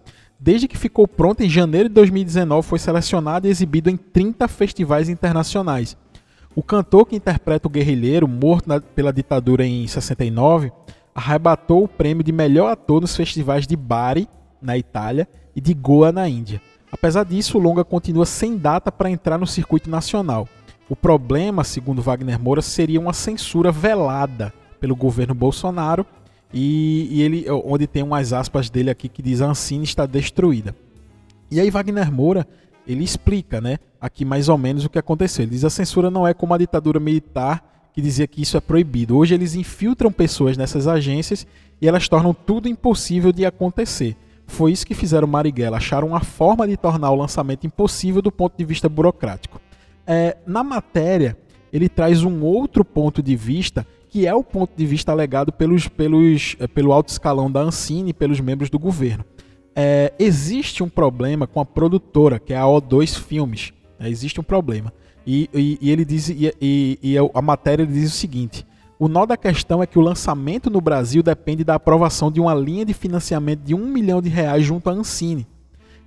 Desde 0.41 0.69
que 0.69 0.79
ficou 0.79 1.09
pronto 1.09 1.43
em 1.43 1.51
janeiro 1.51 1.89
de 1.89 1.95
2019, 1.97 2.67
foi 2.67 2.79
selecionado 2.79 3.49
e 3.49 3.51
exibido 3.51 3.91
em 3.91 3.97
30 3.97 4.47
festivais 4.47 5.09
internacionais. 5.09 5.97
O 6.55 6.63
cantor 6.63 7.07
que 7.07 7.17
interpreta 7.17 7.67
o 7.67 7.71
guerrilheiro, 7.71 8.29
morto 8.29 8.69
na, 8.69 8.81
pela 8.81 9.13
ditadura 9.13 9.67
em 9.67 9.85
69, 9.87 10.71
arrebatou 11.13 11.83
o 11.83 11.89
prêmio 11.89 12.23
de 12.23 12.31
melhor 12.31 12.71
ator 12.71 13.01
nos 13.01 13.17
festivais 13.17 13.67
de 13.67 13.77
Bari, 13.77 14.29
na 14.63 14.79
Itália, 14.79 15.29
e 15.57 15.61
de 15.61 15.75
Goa, 15.75 16.13
na 16.13 16.29
Índia. 16.29 16.63
Apesar 16.93 17.25
disso, 17.25 17.59
o 17.59 17.61
longa 17.61 17.83
continua 17.83 18.25
sem 18.25 18.57
data 18.57 18.93
para 18.93 19.11
entrar 19.11 19.39
no 19.39 19.47
circuito 19.47 19.91
nacional. 19.91 20.49
O 20.89 20.95
problema, 20.95 21.65
segundo 21.65 22.01
Wagner 22.01 22.41
Moura, 22.41 22.63
seria 22.63 23.01
uma 23.01 23.13
censura 23.13 23.73
velada 23.73 24.55
pelo 24.81 24.95
governo 24.95 25.35
Bolsonaro 25.35 26.07
e, 26.53 27.09
e, 27.11 27.23
ele, 27.23 27.47
onde 27.51 27.87
tem 27.87 28.03
umas 28.03 28.33
aspas 28.33 28.71
dele 28.71 28.91
aqui 28.91 29.09
que 29.09 29.23
diz 29.23 29.41
a 29.41 29.47
Ancine 29.47 29.85
está 29.85 30.07
destruída. 30.07 30.75
E 31.51 31.61
aí 31.61 31.71
Wagner 31.71 32.11
Moura, 32.13 32.47
ele 32.87 33.05
explica, 33.05 33.61
né, 33.61 33.79
aqui 34.01 34.25
mais 34.25 34.49
ou 34.49 34.57
menos 34.57 34.85
o 34.85 34.91
que 34.91 34.99
aconteceu. 34.99 35.45
Ele 35.45 35.53
diz 35.53 35.65
a 35.65 35.71
censura 35.71 36.11
não 36.11 36.27
é 36.27 36.33
como 36.33 36.55
a 36.55 36.59
ditadura 36.59 36.99
militar 36.99 37.91
que 37.93 38.01
dizia 38.01 38.27
que 38.27 38.43
isso 38.43 38.57
é 38.57 38.61
proibido. 38.61 39.17
Hoje 39.17 39.35
eles 39.35 39.55
infiltram 39.55 40.13
pessoas 40.13 40.57
nessas 40.57 40.87
agências 40.87 41.47
e 41.81 41.89
elas 41.89 42.09
tornam 42.09 42.33
tudo 42.33 42.69
impossível 42.69 43.33
de 43.33 43.45
acontecer. 43.45 44.17
Foi 44.47 44.73
isso 44.73 44.87
que 44.87 44.95
fizeram 44.95 45.29
Marighella, 45.29 45.77
acharam 45.77 46.09
uma 46.09 46.21
forma 46.21 46.67
de 46.67 46.77
tornar 46.77 47.11
o 47.11 47.15
lançamento 47.15 47.67
impossível 47.67 48.23
do 48.23 48.33
ponto 48.33 48.57
de 48.57 48.65
vista 48.65 48.89
burocrático. 48.89 49.61
É, 50.07 50.39
na 50.47 50.65
matéria, 50.65 51.37
ele 51.73 51.89
traz 51.89 52.23
um 52.23 52.43
outro 52.43 52.85
ponto 52.85 53.23
de 53.23 53.37
vista 53.37 53.87
que 54.09 54.27
é 54.27 54.35
o 54.35 54.43
ponto 54.43 54.71
de 54.77 54.87
vista 54.87 55.13
alegado 55.13 55.53
pelos, 55.53 55.87
pelos, 55.89 56.57
eh, 56.59 56.67
pelo 56.67 56.93
alto 56.93 57.09
escalão 57.09 57.51
da 57.51 57.61
Ancine 57.61 58.11
e 58.11 58.15
pelos 58.15 58.41
membros 58.41 58.71
do 58.71 58.79
governo. 58.79 59.25
é, 59.81 60.13
existe 60.19 60.83
um 60.83 60.89
problema 60.89 61.47
com 61.47 61.61
a 61.61 61.65
produtora, 61.65 62.41
que 62.41 62.53
é 62.53 62.57
a 62.57 62.65
O2 62.65 63.17
Filmes. 63.17 63.73
É, 64.01 64.09
existe 64.09 64.41
um 64.41 64.43
problema. 64.43 64.93
E, 65.25 65.49
e, 65.55 65.79
e 65.81 65.91
ele 65.91 66.05
diz, 66.05 66.29
e, 66.29 66.53
e, 66.61 67.17
a 67.33 67.41
matéria 67.41 67.87
diz 67.87 68.13
o 68.13 68.17
seguinte: 68.17 68.67
o 68.99 69.07
nó 69.07 69.25
da 69.25 69.37
questão 69.37 69.81
é 69.81 69.87
que 69.87 69.97
o 69.97 70.03
lançamento 70.03 70.69
no 70.69 70.81
Brasil 70.81 71.23
depende 71.23 71.63
da 71.63 71.77
aprovação 71.77 72.29
de 72.29 72.41
uma 72.41 72.55
linha 72.55 72.85
de 72.85 72.93
financiamento 72.93 73.61
de 73.61 73.73
um 73.73 73.87
milhão 73.87 74.21
de 74.21 74.29
reais 74.29 74.65
junto 74.65 74.91
à 74.91 74.93
Ancine. 74.93 75.47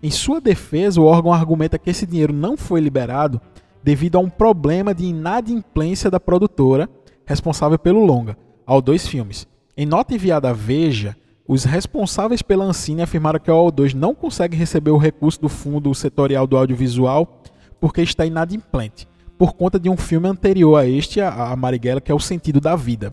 Em 0.03 0.11
sua 0.11 0.41
defesa, 0.41 0.99
o 0.99 1.05
órgão 1.05 1.31
argumenta 1.31 1.79
que 1.79 1.89
esse 1.89 2.05
dinheiro 2.05 2.33
não 2.33 2.57
foi 2.57 2.81
liberado 2.81 3.39
devido 3.81 4.17
a 4.17 4.19
um 4.19 4.29
problema 4.29 4.93
de 4.93 5.05
inadimplência 5.05 6.11
da 6.11 6.19
produtora 6.19 6.89
responsável 7.31 7.79
pelo 7.79 8.05
longa, 8.05 8.37
ao 8.65 8.81
dois 8.81 9.07
filmes. 9.07 9.47
Em 9.75 9.85
nota 9.85 10.13
enviada 10.13 10.49
à 10.49 10.53
Veja, 10.53 11.15
os 11.47 11.63
responsáveis 11.63 12.41
pela 12.41 12.65
Ancine 12.65 13.01
afirmaram 13.01 13.39
que 13.39 13.49
a 13.49 13.53
O2 13.53 13.93
não 13.93 14.13
consegue 14.13 14.55
receber 14.55 14.91
o 14.91 14.97
recurso 14.97 15.41
do 15.41 15.49
Fundo 15.49 15.93
Setorial 15.95 16.45
do 16.45 16.55
Audiovisual 16.55 17.41
porque 17.79 18.01
está 18.01 18.25
inadimplente 18.25 19.07
por 19.37 19.53
conta 19.53 19.79
de 19.79 19.89
um 19.89 19.97
filme 19.97 20.29
anterior 20.29 20.77
a 20.77 20.87
este, 20.87 21.19
a 21.19 21.55
Marighella, 21.55 21.99
que 21.99 22.11
é 22.11 22.15
O 22.15 22.19
Sentido 22.19 22.61
da 22.61 22.75
Vida. 22.75 23.11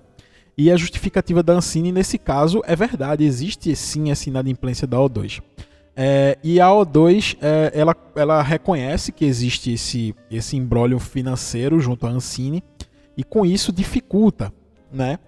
E 0.59 0.71
a 0.71 0.77
justificativa 0.77 1.43
da 1.43 1.55
Ancine, 1.55 1.91
nesse 1.91 2.19
caso, 2.19 2.61
é 2.67 2.77
verdade, 2.77 3.25
existe 3.25 3.75
sim 3.75 4.11
essa 4.11 4.29
inadimplência 4.29 4.87
da 4.87 4.99
O2. 4.99 5.41
É, 5.97 6.37
e 6.45 6.61
a 6.61 6.69
O2, 6.69 7.39
é, 7.41 7.73
ela, 7.73 7.97
ela 8.15 8.43
reconhece 8.43 9.11
que 9.11 9.25
existe 9.25 9.73
esse, 9.73 10.15
esse 10.31 10.55
embrólio 10.57 10.99
financeiro 10.99 11.81
junto 11.81 12.07
à 12.07 12.11
Ancine, 12.11 12.63
e 13.19 13.25
com 13.25 13.45
isso 13.45 13.73
dificulta 13.73 14.53
né, 14.93 15.19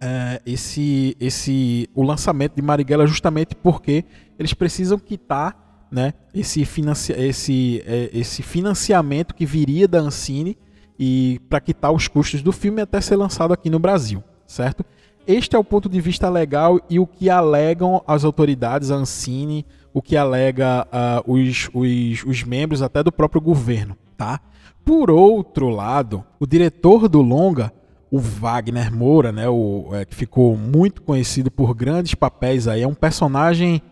é, 0.00 0.40
esse, 0.46 1.16
esse, 1.18 1.90
o 1.92 2.04
lançamento 2.04 2.54
de 2.54 2.62
Marighella 2.62 3.08
justamente 3.08 3.56
porque 3.56 4.04
eles 4.38 4.54
precisam 4.54 4.96
quitar 5.00 5.88
né, 5.90 6.14
esse, 6.32 6.64
financi 6.64 7.12
esse, 7.12 7.82
é, 7.84 8.08
esse 8.12 8.40
financiamento 8.40 9.34
que 9.34 9.44
viria 9.44 9.88
da 9.88 9.98
Ancine 9.98 10.56
e 10.96 11.40
para 11.48 11.60
quitar 11.60 11.90
os 11.90 12.06
custos 12.06 12.40
do 12.40 12.52
filme 12.52 12.80
até 12.80 13.00
ser 13.00 13.16
lançado 13.16 13.52
aqui 13.52 13.68
no 13.68 13.80
Brasil, 13.80 14.22
certo? 14.46 14.84
Este 15.26 15.56
é 15.56 15.58
o 15.58 15.64
ponto 15.64 15.88
de 15.88 16.00
vista 16.00 16.28
legal 16.28 16.80
e 16.88 16.98
o 16.98 17.06
que 17.06 17.28
alegam 17.28 18.02
as 18.06 18.24
autoridades, 18.24 18.90
a 18.90 18.94
Ancine, 18.94 19.66
o 19.92 20.00
que 20.00 20.16
alega 20.16 20.86
uh, 20.86 21.32
os, 21.32 21.68
os, 21.74 22.24
os 22.24 22.42
membros 22.44 22.80
até 22.80 23.02
do 23.02 23.12
próprio 23.12 23.40
governo, 23.40 23.96
tá? 24.16 24.40
Por 24.88 25.10
outro 25.10 25.68
lado, 25.68 26.24
o 26.40 26.46
diretor 26.46 27.10
do 27.10 27.20
longa, 27.20 27.70
o 28.10 28.18
Wagner 28.18 28.90
Moura, 28.90 29.30
né, 29.30 29.46
o, 29.46 29.90
é, 29.92 30.06
que 30.06 30.14
ficou 30.14 30.56
muito 30.56 31.02
conhecido 31.02 31.50
por 31.50 31.74
grandes 31.74 32.14
papéis 32.14 32.66
aí, 32.66 32.80
é 32.80 32.88
um 32.88 32.94
personagem 32.94 33.82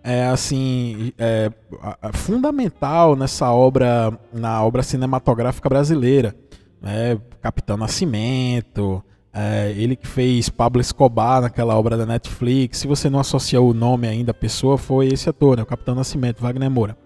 é 0.00 0.26
assim 0.26 1.12
é, 1.18 1.50
fundamental 2.12 3.16
nessa 3.16 3.50
obra 3.50 4.16
na 4.32 4.62
obra 4.62 4.84
cinematográfica 4.84 5.68
brasileira 5.68 6.36
né? 6.80 7.18
Capitão 7.42 7.76
Nascimento 7.76 9.02
é, 9.32 9.72
ele 9.76 9.96
que 9.96 10.06
fez 10.06 10.50
Pablo 10.50 10.80
Escobar 10.80 11.40
naquela 11.40 11.74
obra 11.76 11.96
da 11.96 12.06
Netflix 12.06 12.78
se 12.78 12.86
você 12.86 13.10
não 13.10 13.18
associa 13.18 13.60
o 13.60 13.74
nome 13.74 14.06
ainda 14.06 14.30
à 14.30 14.34
pessoa 14.34 14.78
foi 14.78 15.08
esse 15.08 15.28
ator 15.28 15.56
né? 15.56 15.62
o 15.64 15.66
Capitão 15.66 15.94
Nascimento 15.96 16.42
Wagner 16.42 16.70
Moura 16.70 16.96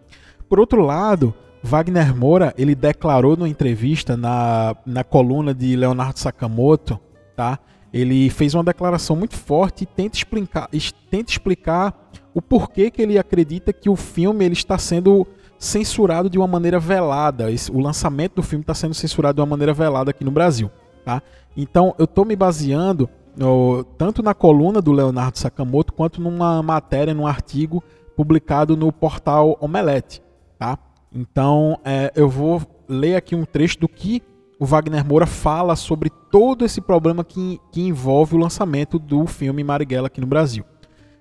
por 0.49 0.59
outro 0.59 0.83
lado 0.83 1.33
Wagner 1.63 2.15
Moura 2.17 2.55
ele 2.57 2.75
declarou 2.75 3.37
numa 3.37 3.49
entrevista 3.49 4.17
na, 4.17 4.77
na 4.87 5.03
coluna 5.03 5.53
de 5.53 5.75
Leonardo 5.77 6.19
Sakamoto 6.19 6.99
tá 7.37 7.59
ele 7.93 8.29
fez 8.31 8.55
uma 8.55 8.65
declaração 8.65 9.17
muito 9.17 9.35
forte 9.35 9.83
e 9.83 9.87
tenta 9.87 10.17
explicar, 10.17 10.69
tenta 11.11 11.31
explicar 11.31 12.11
o 12.35 12.43
porquê 12.43 12.91
que 12.91 13.01
ele 13.01 13.19
acredita 13.19 13.73
que 13.73 13.89
o 13.89 13.97
filme 13.97 14.45
ele 14.45 14.55
está 14.55 14.77
sendo 14.79 15.27
censurado 15.59 16.29
de 16.29 16.39
uma 16.39 16.47
maneira 16.47 16.79
velada. 16.79 17.47
O 17.73 17.81
lançamento 17.81 18.37
do 18.37 18.43
filme 18.43 18.63
está 18.63 18.75
sendo 18.75 18.95
censurado 18.95 19.37
de 19.37 19.41
uma 19.41 19.47
maneira 19.47 19.73
velada 19.73 20.11
aqui 20.11 20.25
no 20.25 20.31
Brasil. 20.31 20.71
Tá? 21.05 21.23
Então 21.57 21.95
eu 21.99 22.05
estou 22.05 22.25
me 22.25 22.37
baseando 22.37 23.09
no, 23.37 23.83
tanto 23.97 24.23
na 24.23 24.35
coluna 24.35 24.83
do 24.83 24.93
Leonardo 24.93 25.39
Sakamoto 25.39 25.93
quanto 25.93 26.21
numa 26.21 26.63
matéria, 26.63 27.15
num 27.15 27.27
artigo 27.27 27.83
publicado 28.15 28.77
no 28.77 28.93
portal 28.93 29.57
Omelete. 29.61 30.23
Tá? 30.59 30.79
Então 31.13 31.79
é, 31.85 32.13
eu 32.15 32.29
vou 32.29 32.63
ler 32.89 33.17
aqui 33.17 33.35
um 33.35 33.45
trecho 33.45 33.79
do 33.79 33.89
que 33.89 34.23
o 34.59 34.67
Wagner 34.67 35.05
Moura 35.05 35.27
fala 35.27 35.77
sobre 35.77 36.11
todo 36.11 36.65
esse 36.65 36.81
problema 36.81 37.25
que, 37.25 37.61
que 37.71 37.81
envolve 37.81 38.35
o 38.35 38.39
lançamento 38.39 38.99
do 38.99 39.27
filme 39.27 39.63
Marighella 39.63 40.09
aqui 40.09 40.21
no 40.21 40.27
Brasil. 40.27 40.65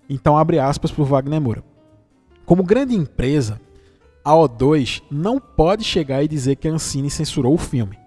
Então, 0.10 0.38
abre 0.38 0.58
aspas 0.58 0.90
para 0.90 1.02
o 1.02 1.06
Wagner 1.06 1.40
Moura. 1.40 1.64
Como 2.46 2.64
grande 2.64 2.96
empresa, 2.96 3.60
a 4.24 4.32
O2 4.32 5.04
não 5.12 5.40
pode 5.40 5.84
chegar 5.84 6.24
e 6.24 6.28
dizer 6.28 6.56
que 6.56 6.68
a 6.68 6.72
Ancine 6.72 7.10
censurou 7.10 7.54
o 7.54 7.58
filme. 7.58 8.00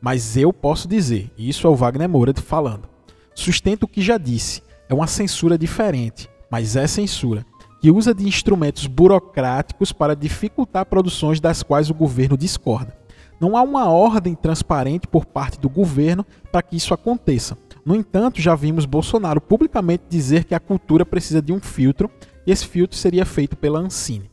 Mas 0.00 0.36
eu 0.36 0.52
posso 0.52 0.86
dizer, 0.86 1.30
e 1.36 1.48
isso 1.48 1.66
é 1.66 1.70
o 1.70 1.74
Wagner 1.74 2.08
Moura 2.08 2.32
falando. 2.34 2.88
Sustento 3.34 3.82
o 3.82 3.88
que 3.88 4.00
já 4.00 4.16
disse, 4.16 4.62
é 4.88 4.94
uma 4.94 5.06
censura 5.06 5.58
diferente, 5.58 6.28
mas 6.50 6.76
é 6.76 6.86
censura, 6.86 7.44
que 7.84 7.90
usa 7.90 8.14
de 8.14 8.26
instrumentos 8.26 8.86
burocráticos 8.86 9.92
para 9.92 10.16
dificultar 10.16 10.86
produções 10.86 11.38
das 11.38 11.62
quais 11.62 11.90
o 11.90 11.94
governo 11.94 12.34
discorda. 12.34 12.96
Não 13.38 13.58
há 13.58 13.62
uma 13.62 13.90
ordem 13.90 14.34
transparente 14.34 15.06
por 15.06 15.26
parte 15.26 15.60
do 15.60 15.68
governo 15.68 16.24
para 16.50 16.62
que 16.62 16.76
isso 16.76 16.94
aconteça. 16.94 17.58
No 17.84 17.94
entanto, 17.94 18.40
já 18.40 18.54
vimos 18.54 18.86
Bolsonaro 18.86 19.38
publicamente 19.38 20.04
dizer 20.08 20.44
que 20.44 20.54
a 20.54 20.60
cultura 20.60 21.04
precisa 21.04 21.42
de 21.42 21.52
um 21.52 21.60
filtro 21.60 22.10
e 22.46 22.52
esse 22.52 22.66
filtro 22.66 22.96
seria 22.96 23.26
feito 23.26 23.54
pela 23.54 23.80
Ancine. 23.80 24.30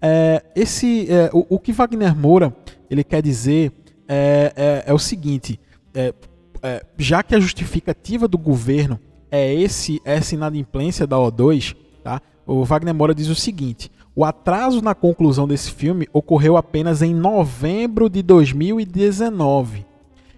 É, 0.00 0.42
esse, 0.56 1.06
é, 1.12 1.28
o, 1.30 1.56
o, 1.56 1.58
que 1.58 1.72
Wagner 1.74 2.16
Moura 2.16 2.56
ele 2.88 3.04
quer 3.04 3.20
dizer 3.20 3.70
é, 4.08 4.50
é, 4.56 4.84
é 4.86 4.94
o 4.94 4.98
seguinte: 4.98 5.60
é, 5.92 6.14
é, 6.62 6.86
já 6.96 7.22
que 7.22 7.34
a 7.34 7.38
justificativa 7.38 8.26
do 8.26 8.38
governo 8.38 8.98
é 9.30 9.52
esse 9.52 10.00
essa 10.06 10.34
inadimplência 10.34 11.06
da 11.06 11.16
O2, 11.18 11.76
tá? 12.02 12.22
O 12.46 12.64
Wagner 12.64 12.94
Moura 12.94 13.14
diz 13.14 13.28
o 13.28 13.34
seguinte: 13.34 13.90
o 14.14 14.24
atraso 14.24 14.80
na 14.80 14.94
conclusão 14.94 15.48
desse 15.48 15.70
filme 15.70 16.08
ocorreu 16.12 16.56
apenas 16.56 17.02
em 17.02 17.14
novembro 17.14 18.08
de 18.08 18.22
2019, 18.22 19.84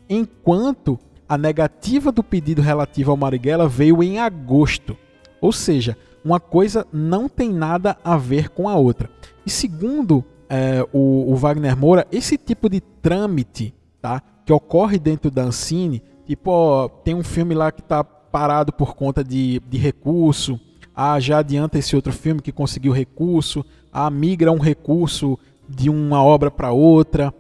enquanto 0.09 0.99
a 1.29 1.37
negativa 1.37 2.13
do 2.13 2.23
pedido 2.23 2.63
relativo 2.63 3.11
ao 3.11 3.17
Marighella 3.17 3.69
veio 3.69 4.03
em 4.03 4.19
agosto. 4.19 4.97
Ou 5.41 5.53
seja, 5.53 5.97
uma 6.25 6.41
coisa 6.41 6.87
não 6.93 7.29
tem 7.29 7.53
nada 7.53 7.97
a 8.05 8.17
ver 8.17 8.49
com 8.49 8.69
a 8.69 8.77
outra. 8.77 9.11
E 9.45 9.51
segundo 9.51 10.25
é, 10.49 10.87
o, 10.93 11.33
o, 11.33 11.37
Wagner 11.37 11.77
Moura, 11.77 12.07
esse 12.11 12.37
tipo 12.37 12.69
de 12.69 12.81
trâmite 12.81 13.75
tá, 14.01 14.23
que 14.45 14.53
ocorre 14.53 14.99
dentro 14.99 15.31
da 15.31 15.43
Ancine, 15.43 16.03
tipo, 16.25 16.51
ó, 16.51 16.89
tem 16.89 17.15
um 17.15 17.25
filme 17.25 17.55
lá 17.55 17.71
que 17.71 17.81
está 17.81 18.03
parado 18.03 18.73
por 18.73 18.95
conta 18.95 19.23
de, 19.23 19.61
de 19.69 19.79
recurso, 19.79 20.61
ah, 20.97 21.21
já 21.21 21.39
adianta 21.39 21.79
esse 21.79 21.95
outro 21.95 22.11
filme 22.11 22.41
que 22.41 22.51
conseguiu 22.51 22.91
recurso, 22.91 23.63
ah, 23.93 24.09
migra 24.09 24.51
um 24.51 24.59
recurso 24.59 25.39
de 25.69 25.91
uma 25.91 26.25
obra 26.25 26.51
para 26.51 26.73
outra. 26.73 27.35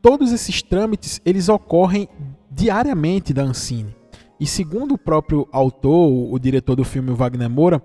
Todos 0.00 0.32
esses 0.32 0.62
trâmites, 0.62 1.20
eles 1.24 1.48
ocorrem 1.48 2.08
diariamente 2.48 3.34
da 3.34 3.42
Ancine. 3.42 3.94
E 4.38 4.46
segundo 4.46 4.94
o 4.94 4.98
próprio 4.98 5.48
autor, 5.50 6.32
o 6.32 6.38
diretor 6.38 6.76
do 6.76 6.84
filme 6.84 7.10
Wagner 7.10 7.50
Moura, 7.50 7.82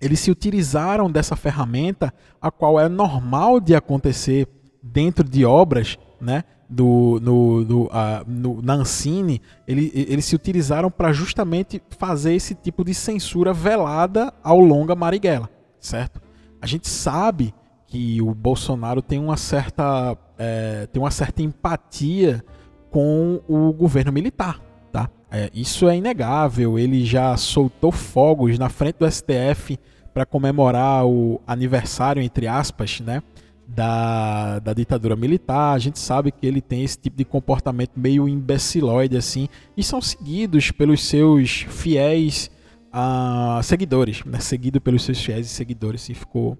eles 0.00 0.20
se 0.20 0.30
utilizaram 0.30 1.10
dessa 1.10 1.36
ferramenta, 1.36 2.12
a 2.40 2.50
qual 2.50 2.80
é 2.80 2.88
normal 2.88 3.60
de 3.60 3.74
acontecer 3.74 4.48
dentro 4.82 5.28
de 5.28 5.44
obras, 5.44 5.98
né? 6.20 6.44
Do, 6.68 7.20
no, 7.22 7.64
do, 7.64 7.82
uh, 7.84 8.24
no, 8.26 8.62
na 8.62 8.74
Ancine, 8.74 9.40
ele, 9.68 9.92
eles 9.94 10.24
se 10.24 10.34
utilizaram 10.34 10.90
para 10.90 11.12
justamente 11.12 11.80
fazer 11.98 12.34
esse 12.34 12.54
tipo 12.54 12.82
de 12.82 12.94
censura 12.94 13.52
velada 13.52 14.32
ao 14.42 14.58
longa 14.58 14.94
Marighella, 14.94 15.48
certo? 15.78 16.22
A 16.60 16.66
gente 16.66 16.88
sabe 16.88 17.54
que 17.86 18.20
o 18.20 18.34
Bolsonaro 18.34 19.02
tem 19.02 19.20
uma 19.20 19.36
certa, 19.36 20.16
é, 20.38 20.88
tem 20.92 21.00
uma 21.00 21.10
certa 21.10 21.42
empatia 21.42 22.42
com 22.90 23.40
o 23.46 23.72
governo 23.72 24.10
militar. 24.10 24.60
Tá? 24.90 25.10
É, 25.30 25.50
isso 25.54 25.88
é 25.88 25.96
inegável. 25.96 26.78
Ele 26.78 27.04
já 27.04 27.36
soltou 27.36 27.92
fogos 27.92 28.58
na 28.58 28.68
frente 28.68 28.96
do 28.98 29.10
STF 29.10 29.78
para 30.14 30.24
comemorar 30.24 31.04
o 31.04 31.40
aniversário, 31.46 32.22
entre 32.22 32.46
aspas, 32.46 33.00
né, 33.00 33.20
da, 33.66 34.58
da 34.58 34.72
ditadura 34.72 35.16
militar. 35.16 35.74
A 35.74 35.78
gente 35.78 35.98
sabe 35.98 36.30
que 36.30 36.46
ele 36.46 36.60
tem 36.60 36.82
esse 36.84 36.98
tipo 36.98 37.16
de 37.16 37.24
comportamento 37.24 37.92
meio 37.96 38.28
imbecilóide 38.28 39.16
assim, 39.16 39.48
e 39.76 39.82
são 39.82 40.00
seguidos 40.00 40.70
pelos 40.70 41.02
seus 41.02 41.66
fiéis 41.68 42.50
uh, 42.92 43.62
seguidores, 43.62 44.24
né, 44.24 44.38
seguido 44.40 44.80
pelos 44.80 45.02
seus 45.02 45.22
fiéis 45.22 45.46
e 45.46 45.50
seguidores. 45.50 46.08
E 46.08 46.14
ficou, 46.14 46.52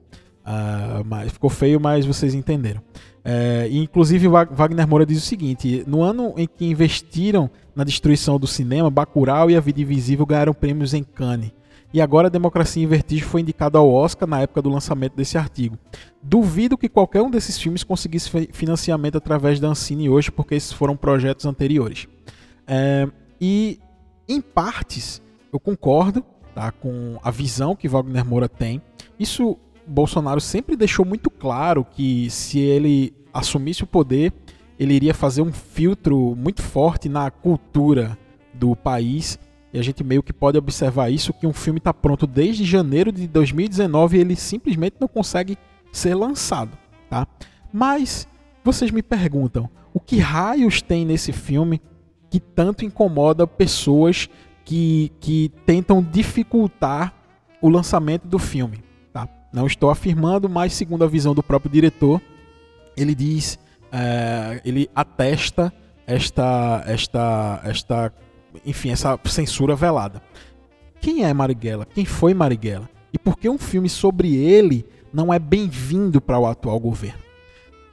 uh, 0.45 1.05
mais, 1.05 1.33
ficou 1.33 1.51
feio, 1.51 1.81
mas 1.81 2.05
vocês 2.07 2.35
entenderam. 2.35 2.83
É, 3.27 3.67
inclusive, 3.73 4.29
Wagner 4.29 4.87
Moura 4.87 5.07
diz 5.07 5.17
o 5.17 5.27
seguinte: 5.27 5.83
no 5.87 6.03
ano 6.03 6.35
em 6.37 6.47
que 6.47 6.67
investiram 6.67 7.51
na 7.75 7.83
destruição 7.83 8.39
do 8.39 8.47
cinema, 8.47 8.91
Bacurau 8.91 9.51
e 9.51 9.57
A 9.57 9.61
Vida 9.61 9.81
Invisível 9.81 10.27
ganharam 10.27 10.53
prêmios 10.53 10.93
em 10.93 11.03
Cannes. 11.03 11.51
E 11.95 12.01
agora 12.01 12.29
Democracia 12.29 12.83
em 12.83 12.89
Vertigem 12.89 13.25
foi 13.25 13.41
indicado 13.41 13.79
ao 13.79 13.89
Oscar 13.89 14.29
na 14.29 14.41
época 14.41 14.61
do 14.61 14.69
lançamento 14.69 15.15
desse 15.15 15.39
artigo. 15.39 15.79
Duvido 16.21 16.77
que 16.77 16.89
qualquer 16.89 17.23
um 17.23 17.31
desses 17.31 17.57
filmes 17.57 17.85
conseguisse 17.85 18.29
financiamento 18.53 19.17
através 19.17 19.61
da 19.61 19.69
Ancine 19.69 20.11
hoje, 20.11 20.33
porque 20.33 20.57
esses 20.57 20.73
foram 20.73 20.97
projetos 20.97 21.47
anteriores. 21.47 22.09
É, 22.67 23.07
e, 23.41 23.79
em 24.29 24.41
partes, 24.41 25.23
eu 25.53 25.61
concordo 25.61 26.25
tá, 26.53 26.73
com 26.73 27.17
a 27.23 27.31
visão 27.31 27.77
que 27.77 27.87
Wagner 27.87 28.25
Moura 28.25 28.49
tem. 28.49 28.83
Isso 29.17 29.57
Bolsonaro 29.87 30.41
sempre 30.41 30.75
deixou 30.75 31.05
muito 31.05 31.31
claro 31.31 31.85
que 31.85 32.29
se 32.29 32.59
ele 32.59 33.15
assumisse 33.33 33.85
o 33.85 33.87
poder, 33.87 34.33
ele 34.81 34.95
iria 34.95 35.15
fazer 35.15 35.43
um 35.43 35.53
filtro 35.53 36.35
muito 36.35 36.61
forte 36.61 37.09
na 37.09 37.31
cultura 37.31 38.19
do 38.53 38.75
país. 38.75 39.39
E 39.75 39.79
a 39.79 39.83
gente 39.83 40.05
meio 40.05 40.23
que 40.23 40.33
pode 40.33 40.57
observar 40.57 41.11
isso 41.11 41.33
que 41.33 41.49
um 41.49 41.53
filme 41.53 41.79
está 41.79 41.93
pronto 41.93 42.29
desde 42.29 42.65
janeiro 42.65 43.11
de 43.11 43.27
2019 43.27 44.17
e 44.17 44.21
ele 44.21 44.37
simplesmente 44.37 44.95
não 45.01 45.09
consegue 45.09 45.59
ser 45.93 46.15
lançado, 46.15 46.79
tá? 47.11 47.27
Mas 47.73 48.29
vocês 48.63 48.93
me 48.93 49.03
perguntam, 49.03 49.69
o 49.93 49.99
que 49.99 50.19
raios 50.19 50.81
tem 50.81 51.05
nesse 51.05 51.33
filme 51.33 51.83
que 52.31 52.39
tanto 52.39 52.85
incomoda 52.85 53.49
pessoas 53.49 54.29
que, 54.65 55.11
que 55.19 55.51
tentam 55.67 56.01
dificultar 56.01 57.13
o 57.61 57.69
lançamento 57.69 58.29
do 58.29 58.39
filme? 58.39 58.79
Tá? 59.13 59.29
Não 59.53 59.67
estou 59.67 59.91
afirmando, 59.91 60.49
mas 60.49 60.73
segundo 60.73 61.03
a 61.03 61.09
visão 61.09 61.35
do 61.35 61.43
próprio 61.43 61.71
diretor, 61.71 62.23
ele 62.97 63.15
diz 63.15 63.59
é, 63.91 64.61
ele 64.65 64.89
atesta 64.95 65.73
esta, 66.07 66.85
esta, 66.87 67.61
esta, 67.65 68.13
enfim, 68.65 68.91
essa 68.91 69.19
censura 69.25 69.75
velada. 69.75 70.23
Quem 71.01 71.25
é 71.25 71.33
Marighella? 71.35 71.87
Quem 71.87 72.05
foi 72.05 72.35
Marighella? 72.35 72.89
E 73.13 73.19
por 73.19 73.39
que 73.39 73.49
um 73.49 73.59
filme 73.59 73.89
sobre 73.89 74.35
ele 74.35 74.85
não 75.13 75.33
é 75.33 75.39
bem-vindo 75.39 76.21
para 76.21 76.39
o 76.39 76.47
atual 76.47 76.79
governo? 76.81 77.23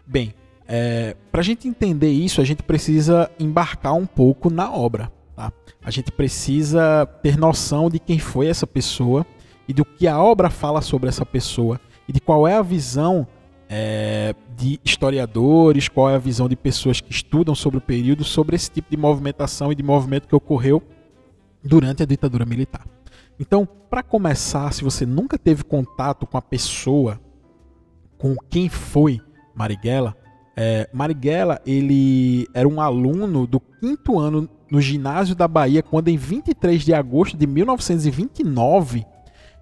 Bem, 0.06 0.34
é, 0.68 1.15
para 1.32 1.41
a 1.41 1.44
gente 1.44 1.68
entender 1.68 2.10
isso, 2.10 2.41
a 2.41 2.44
gente 2.44 2.63
precisa 2.63 3.30
embarcar 3.39 3.94
um 3.94 4.06
pouco 4.06 4.50
na 4.50 4.72
obra. 4.72 5.12
Tá? 5.36 5.51
A 5.84 5.91
gente 5.91 6.12
precisa 6.12 7.06
ter 7.22 7.38
noção 7.38 7.89
de 7.89 8.00
quem 8.00 8.18
foi 8.18 8.48
essa 8.48 8.65
pessoa 8.65 9.25
e 9.68 9.74
do 9.74 9.86
que 9.86 10.08
a 10.08 10.18
obra 10.22 10.50
fala 10.50 10.82
sobre 10.82 11.10
essa 11.10 11.25
pessoa 11.25 11.80
e 12.08 12.13
de 12.13 12.20
qual 12.20 12.48
é 12.48 12.56
a 12.56 12.62
visão 12.62 13.27
é, 13.74 14.36
de 14.58 14.82
historiadores, 14.84 15.88
qual 15.88 16.10
é 16.10 16.16
a 16.16 16.20
visão 16.20 16.50
de 16.50 16.58
pessoas 16.58 17.00
que 17.00 17.10
estudam 17.10 17.56
sobre 17.56 17.78
o 17.78 17.82
período, 17.82 18.25
sobre 18.25 18.54
esse 18.54 18.70
tipo 18.70 18.92
de 18.92 18.98
movimentação 18.98 19.72
e 19.72 19.75
de 19.75 19.82
movimento 19.82 20.28
que 20.28 20.36
ocorreu 20.36 20.84
durante 21.63 22.04
a 22.04 22.06
ditadura 22.06 22.46
militar. 22.46 22.86
Então, 23.40 23.66
para 23.90 24.04
começar, 24.04 24.74
se 24.74 24.84
você 24.84 25.06
nunca 25.06 25.38
teve 25.38 25.63
contato 25.63 26.28
com 26.28 26.38
a 26.38 26.42
pessoa, 26.42 27.18
com 28.18 28.36
quem 28.50 28.68
foi 28.68 29.22
Marighella, 29.56 30.18
é, 30.54 30.90
Marighella 30.92 31.62
ele 31.66 32.46
era 32.54 32.68
um 32.68 32.82
aluno 32.82 33.48
do 33.48 33.62
quinto 33.62 34.20
ano 34.20 34.50
no 34.70 34.82
ginásio 34.82 35.34
da 35.34 35.48
Bahia, 35.48 35.82
quando 35.82 36.10
em 36.10 36.18
23 36.18 36.84
de 36.84 36.94
agosto 36.94 37.38
de 37.38 37.48
1929 37.48 39.06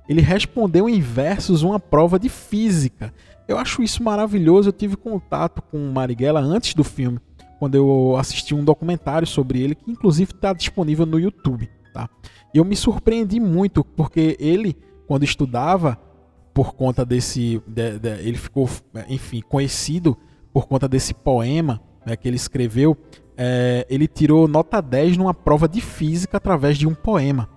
ele 0.09 0.21
respondeu 0.21 0.89
em 0.89 0.99
versos 0.99 1.61
uma 1.61 1.79
prova 1.79 2.17
de 2.17 2.27
física 2.27 3.13
eu 3.49 3.57
acho 3.57 3.81
isso 3.81 4.03
maravilhoso. 4.03 4.69
Eu 4.69 4.73
tive 4.73 4.95
contato 4.95 5.61
com 5.63 5.91
Marighella 5.91 6.39
antes 6.39 6.75
do 6.75 6.83
filme, 6.83 7.19
quando 7.57 7.75
eu 7.75 8.15
assisti 8.15 8.53
um 8.53 8.63
documentário 8.63 9.27
sobre 9.27 9.59
ele, 9.59 9.73
que 9.73 9.91
inclusive 9.91 10.31
está 10.31 10.53
disponível 10.53 11.05
no 11.05 11.19
YouTube. 11.19 11.67
Tá? 11.91 12.07
E 12.53 12.59
eu 12.59 12.63
me 12.63 12.75
surpreendi 12.75 13.39
muito, 13.39 13.83
porque 13.83 14.37
ele, 14.39 14.77
quando 15.07 15.23
estudava, 15.23 15.99
por 16.53 16.75
conta 16.75 17.03
desse. 17.03 17.61
De, 17.65 17.97
de, 17.97 18.09
ele 18.21 18.37
ficou, 18.37 18.69
enfim, 19.07 19.41
conhecido 19.41 20.15
por 20.53 20.67
conta 20.67 20.87
desse 20.87 21.13
poema 21.13 21.81
né, 22.05 22.15
que 22.15 22.27
ele 22.27 22.37
escreveu. 22.37 22.95
É, 23.35 23.87
ele 23.89 24.07
tirou 24.07 24.47
nota 24.47 24.81
10 24.81 25.17
numa 25.17 25.33
prova 25.33 25.67
de 25.67 25.81
física 25.81 26.37
através 26.37 26.77
de 26.77 26.87
um 26.87 26.93
poema. 26.93 27.49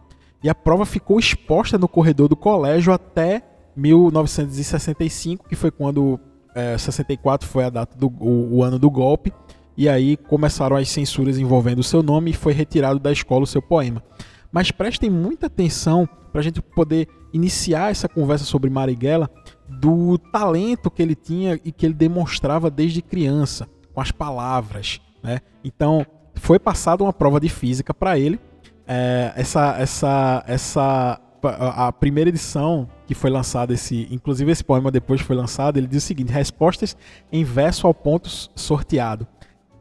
E 0.43 0.49
a 0.49 0.55
prova 0.55 0.87
ficou 0.87 1.19
exposta 1.19 1.77
no 1.77 1.87
corredor 1.87 2.29
do 2.29 2.37
colégio 2.37 2.93
até 2.93 3.43
1965, 3.77 5.49
que 5.49 5.57
foi 5.57 5.71
quando 5.71 6.19
é, 6.55 6.77
64 6.77 7.49
foi 7.49 7.65
a 7.65 7.71
data 7.71 7.97
do 7.97 8.09
o, 8.21 8.57
o, 8.57 8.63
ano 8.63 8.79
do 8.79 8.91
golpe, 8.91 9.33
e 9.77 9.89
aí 9.89 10.17
começaram 10.17 10.77
as 10.77 10.89
censuras 10.89 11.39
envolvendo 11.39 11.79
o 11.79 11.85
seu 11.85 12.03
nome 12.03 12.31
e 12.31 12.35
foi 12.35 12.53
retirado 12.53 12.99
da 12.99 13.11
escola 13.11 13.45
o 13.45 13.47
seu 13.47 13.63
poema. 13.63 14.03
Mas 14.51 14.71
prestem 14.71 15.09
muita 15.09 15.47
atenção 15.47 16.07
para 16.31 16.41
a 16.41 16.45
gente 16.45 16.61
poder 16.61 17.09
iniciar 17.33 17.91
essa 17.91 18.09
conversa 18.09 18.45
sobre 18.45 18.69
Marighella 18.69 19.31
do 19.69 20.19
talento 20.19 20.91
que 20.91 21.03
ele 21.03 21.15
tinha 21.15 21.59
e 21.65 21.73
que 21.73 21.87
ele 21.87 21.95
demonstrava 21.95 22.71
desde 22.71 23.01
criança, 23.01 23.67
com 23.95 24.01
as 24.01 24.11
palavras. 24.11 25.01
Né? 25.23 25.41
Então, 25.65 26.05
foi 26.35 26.59
passada 26.59 27.03
uma 27.03 27.13
prova 27.13 27.41
de 27.41 27.49
física 27.49 27.95
para 27.95 28.19
ele. 28.19 28.39
É, 28.87 29.33
essa, 29.37 29.77
essa, 29.79 30.45
essa 30.47 31.21
a 31.49 31.93
primeira 31.93 32.29
edição 32.29 32.89
que 33.13 33.19
foi 33.19 33.31
lançada 33.31 33.75
esse, 33.75 34.09
inclusive 34.11 34.51
esse 34.51 34.65
poema 34.65 34.91
depois 34.91 35.21
foi 35.21 35.37
lançado, 35.37 35.77
ele 35.77 35.87
diz 35.87 36.03
o 36.03 36.07
seguinte: 36.07 36.33
respostas 36.33 36.97
em 37.31 37.45
verso 37.45 37.87
ao 37.87 37.95
ponto 37.95 38.29
sorteado. 38.55 39.27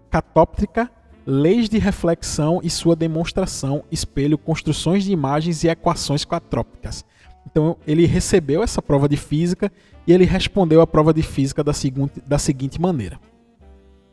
Catóptrica, 0.10 0.92
leis 1.26 1.70
de 1.70 1.78
reflexão 1.78 2.60
e 2.62 2.70
sua 2.70 2.96
demonstração, 2.96 3.84
espelho, 3.90 4.38
construções 4.38 5.06
de 5.06 5.12
imagens 5.12 5.64
e 5.64 5.70
equações 5.70 6.26
quatrópicas. 6.26 7.06
Então 7.50 7.78
ele 7.88 8.06
recebeu 8.06 8.62
essa 8.62 8.82
prova 8.82 9.08
de 9.08 9.18
física 9.18 9.72
e 10.06 10.12
ele 10.12 10.26
respondeu 10.26 10.82
a 10.82 10.88
prova 10.88 11.14
de 11.14 11.22
física 11.22 11.64
da 11.64 11.74
seguinte, 11.74 12.22
da 12.28 12.38
seguinte 12.38 12.82
maneira: 12.82 13.20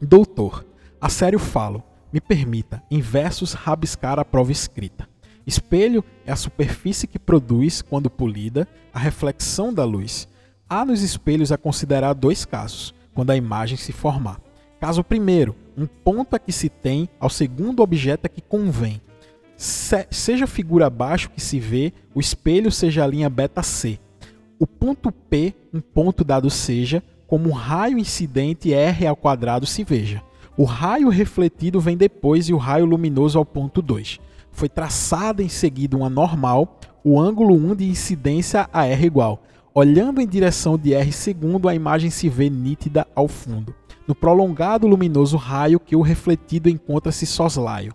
Doutor, 0.01 0.65
a 1.01 1.09
sério 1.09 1.41
falo, 1.41 1.83
me 2.13 2.21
permita, 2.21 2.83
em 2.91 3.01
versos, 3.01 3.53
rabiscar 3.53 4.19
a 4.19 4.25
prova 4.25 4.53
escrita. 4.53 5.08
Espelho 5.49 6.05
é 6.27 6.31
a 6.31 6.37
superfície 6.37 7.07
que 7.07 7.19
produz, 7.19 7.81
quando 7.81 8.11
polida, 8.11 8.69
a 8.93 8.99
reflexão 8.99 9.73
da 9.73 9.83
luz. 9.83 10.29
Há 10.69 10.85
nos 10.85 11.01
espelhos 11.01 11.51
a 11.51 11.57
considerar 11.57 12.13
dois 12.13 12.45
casos, 12.45 12.95
quando 13.15 13.31
a 13.31 13.37
imagem 13.37 13.79
se 13.79 13.91
formar. 13.91 14.39
Caso 14.79 15.03
primeiro, 15.03 15.57
um 15.75 15.87
ponto 15.87 16.37
a 16.37 16.39
que 16.39 16.53
se 16.53 16.69
tem, 16.69 17.09
ao 17.19 17.31
segundo 17.31 17.83
objeto 17.83 18.27
a 18.27 18.29
que 18.29 18.43
convém. 18.43 19.01
Se, 19.57 20.07
seja 20.11 20.45
a 20.45 20.47
figura 20.47 20.89
abaixo 20.89 21.31
que 21.31 21.41
se 21.41 21.59
vê, 21.59 21.95
o 22.15 22.21
espelho 22.21 22.71
seja 22.71 23.03
a 23.03 23.07
linha 23.07 23.31
beta 23.31 23.63
C. 23.63 23.99
O 24.59 24.67
ponto 24.67 25.11
P, 25.11 25.55
um 25.73 25.81
ponto 25.81 26.25
dado 26.25 26.51
seja, 26.51 27.03
como 27.27 27.49
um 27.49 27.55
raio 27.55 27.99
incidente 27.99 28.75
R 28.75 29.07
ao 29.07 29.17
quadrado 29.17 29.65
se 29.65 29.83
veja. 29.83 30.23
O 30.59 30.65
raio 30.65 31.09
refletido 31.09 31.81
vem 31.81 31.97
depois 31.97 32.51
e 32.51 32.53
o 32.53 32.59
raio 32.59 32.85
luminoso 32.85 33.39
ao 33.39 33.47
ponto 33.47 33.81
2 33.81 34.21
foi 34.53 34.69
traçada 34.69 35.43
em 35.43 35.49
seguida 35.49 35.97
uma 35.97 36.11
normal, 36.11 36.79
o 37.05 37.21
ângulo 37.21 37.55
1 37.55 37.77
de 37.77 37.89
incidência 37.89 38.69
a 38.73 38.87
R 38.87 39.07
igual. 39.07 39.43
Olhando 39.75 40.21
em 40.21 40.27
direção 40.27 40.77
de 40.77 40.95
R 40.95 41.13
segundo, 41.13 41.69
a 41.69 41.75
imagem 41.75 42.11
se 42.11 42.29
vê 42.29 42.51
nítida 42.51 43.07
ao 43.15 43.29
fundo. 43.29 43.75
No 44.07 44.15
prolongado 44.15 44.87
luminoso 44.87 45.37
raio 45.37 45.79
que 45.79 45.95
o 45.95 46.03
refletido 46.03 46.69
encontra-se 46.69 47.27
soslaio. 47.27 47.95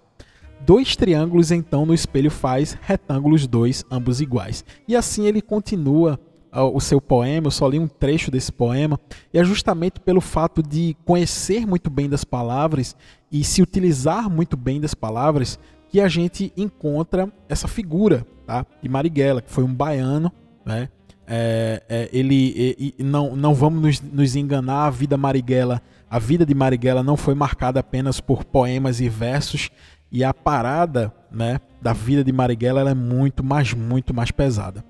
Dois 0.66 0.96
triângulos 0.96 1.52
então 1.52 1.86
no 1.86 1.94
espelho 1.94 2.32
faz 2.32 2.78
retângulos 2.82 3.46
dois, 3.48 3.84
ambos 3.92 4.22
iguais. 4.22 4.64
E 4.88 4.96
assim 4.96 5.26
ele 5.26 5.42
continua 5.42 6.18
o 6.54 6.80
seu 6.80 7.02
poema, 7.02 7.48
eu 7.48 7.52
só 7.52 7.68
li 7.68 7.80
um 7.80 7.88
trecho 7.88 8.30
desse 8.30 8.52
poema, 8.52 9.00
e 9.34 9.40
é 9.40 9.44
justamente 9.44 10.00
pelo 10.00 10.22
fato 10.22 10.62
de 10.62 10.96
conhecer 11.04 11.66
muito 11.66 11.90
bem 11.90 12.08
das 12.08 12.24
palavras 12.24 12.96
e 13.32 13.44
se 13.44 13.62
utilizar 13.62 14.30
muito 14.30 14.56
bem 14.56 14.80
das 14.80 14.94
palavras 14.94 15.58
que 15.94 16.02
a 16.02 16.08
gente 16.08 16.52
encontra 16.58 17.32
essa 17.48 17.68
figura 17.68 18.26
tá? 18.48 18.66
de 18.82 18.90
Marighella, 18.90 19.44
que 19.44 19.52
foi 19.52 19.64
um 19.64 19.72
baiano, 19.72 20.32
né? 20.66 20.90
É, 21.28 21.84
é, 21.88 22.10
ele 22.12 22.96
e, 22.98 23.04
não, 23.04 23.36
não 23.36 23.54
vamos 23.54 23.80
nos, 23.80 24.02
nos, 24.02 24.36
enganar, 24.36 24.88
a 24.88 24.90
vida 24.90 25.16
Marighella, 25.16 25.84
a 26.10 26.18
vida 26.18 26.48
de 26.48 26.56
Marighella 26.56 27.04
não 27.04 27.16
foi 27.16 27.36
marcada 27.36 27.80
apenas 27.80 28.20
por 28.20 28.44
poemas 28.44 29.00
e 29.00 29.08
versos, 29.08 29.70
e 30.12 30.24
a 30.24 30.34
parada 30.34 31.14
né, 31.32 31.62
da 31.80 31.94
vida 31.94 32.24
de 32.24 32.32
Marighella 32.32 32.90
é 32.90 32.96
muito, 32.96 33.44
mas 33.44 33.72
muito 33.72 34.16
mais 34.16 34.32
pesada. 34.32 34.84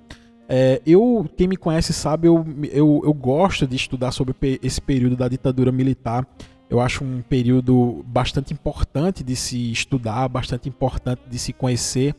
É, 0.48 0.82
eu, 0.88 1.30
quem 1.36 1.50
me 1.50 1.58
conhece 1.58 1.92
sabe, 1.92 2.30
eu, 2.30 2.46
eu, 2.72 3.02
eu 3.04 3.13
gosto 3.13 3.68
de 3.68 3.76
estudar 3.76 4.12
sobre 4.12 4.34
esse 4.63 4.80
período 4.80 5.18
da 5.18 5.28
ditadura 5.28 5.72
militar 5.72 6.26
eu 6.74 6.82
acho 6.82 7.04
um 7.04 7.22
período 7.22 8.04
bastante 8.08 8.52
importante 8.52 9.24
de 9.24 9.36
se 9.36 9.72
estudar, 9.72 10.28
bastante 10.28 10.68
importante 10.68 11.22
de 11.30 11.38
se 11.38 11.54
conhecer. 11.54 12.16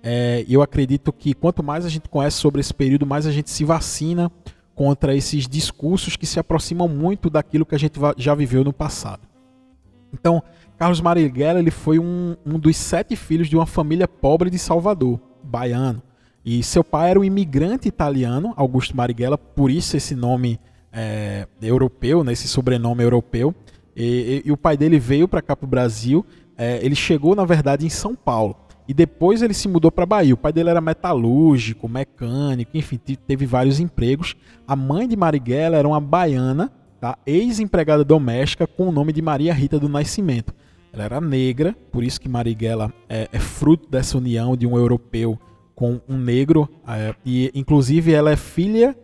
É, 0.00 0.44
eu 0.48 0.62
acredito 0.62 1.12
que 1.12 1.34
quanto 1.34 1.60
mais 1.60 1.84
a 1.84 1.88
gente 1.88 2.08
conhece 2.08 2.36
sobre 2.36 2.60
esse 2.60 2.72
período, 2.72 3.04
mais 3.04 3.26
a 3.26 3.32
gente 3.32 3.50
se 3.50 3.64
vacina 3.64 4.30
contra 4.76 5.12
esses 5.12 5.48
discursos 5.48 6.14
que 6.14 6.24
se 6.24 6.38
aproximam 6.38 6.86
muito 6.86 7.28
daquilo 7.28 7.66
que 7.66 7.74
a 7.74 7.78
gente 7.78 7.98
já 8.16 8.32
viveu 8.32 8.62
no 8.62 8.72
passado. 8.72 9.22
Então, 10.14 10.40
Carlos 10.78 11.00
Marighella 11.00 11.58
ele 11.58 11.72
foi 11.72 11.98
um, 11.98 12.36
um 12.46 12.60
dos 12.60 12.76
sete 12.76 13.16
filhos 13.16 13.48
de 13.48 13.56
uma 13.56 13.66
família 13.66 14.06
pobre 14.06 14.50
de 14.50 14.58
Salvador, 14.58 15.18
baiano. 15.42 16.00
E 16.44 16.62
seu 16.62 16.84
pai 16.84 17.10
era 17.10 17.18
um 17.18 17.24
imigrante 17.24 17.88
italiano, 17.88 18.54
Augusto 18.56 18.96
Marighella, 18.96 19.36
por 19.36 19.68
isso 19.68 19.96
esse 19.96 20.14
nome 20.14 20.60
é, 20.92 21.48
europeu, 21.60 22.22
né, 22.22 22.32
esse 22.32 22.46
sobrenome 22.46 23.02
europeu. 23.02 23.52
E, 23.96 24.42
e, 24.44 24.48
e 24.48 24.52
o 24.52 24.56
pai 24.56 24.76
dele 24.76 24.98
veio 24.98 25.26
para 25.26 25.40
cá 25.40 25.56
para 25.56 25.64
o 25.64 25.68
Brasil. 25.68 26.24
É, 26.56 26.78
ele 26.84 26.94
chegou, 26.94 27.34
na 27.34 27.44
verdade, 27.44 27.86
em 27.86 27.88
São 27.88 28.14
Paulo. 28.14 28.56
E 28.88 28.94
depois 28.94 29.42
ele 29.42 29.54
se 29.54 29.66
mudou 29.66 29.90
para 29.90 30.06
Bahia. 30.06 30.34
O 30.34 30.36
pai 30.36 30.52
dele 30.52 30.70
era 30.70 30.80
metalúrgico, 30.80 31.88
mecânico, 31.88 32.76
enfim, 32.76 32.98
teve 32.98 33.44
vários 33.46 33.80
empregos. 33.80 34.36
A 34.66 34.76
mãe 34.76 35.08
de 35.08 35.16
Marighella 35.16 35.76
era 35.76 35.88
uma 35.88 36.00
baiana, 36.00 36.70
tá? 37.00 37.18
ex-empregada 37.26 38.04
doméstica, 38.04 38.66
com 38.66 38.88
o 38.88 38.92
nome 38.92 39.12
de 39.12 39.20
Maria 39.20 39.52
Rita 39.52 39.80
do 39.80 39.88
Nascimento. 39.88 40.54
Ela 40.92 41.04
era 41.04 41.20
negra, 41.20 41.74
por 41.90 42.04
isso 42.04 42.20
que 42.20 42.28
Marighella 42.28 42.92
é, 43.08 43.28
é 43.32 43.38
fruto 43.38 43.90
dessa 43.90 44.16
união 44.16 44.56
de 44.56 44.66
um 44.66 44.76
europeu 44.76 45.38
com 45.74 46.00
um 46.08 46.16
negro. 46.16 46.68
É, 46.86 47.14
e 47.24 47.50
inclusive 47.54 48.12
ela 48.12 48.30
é 48.30 48.36
filha 48.36 48.96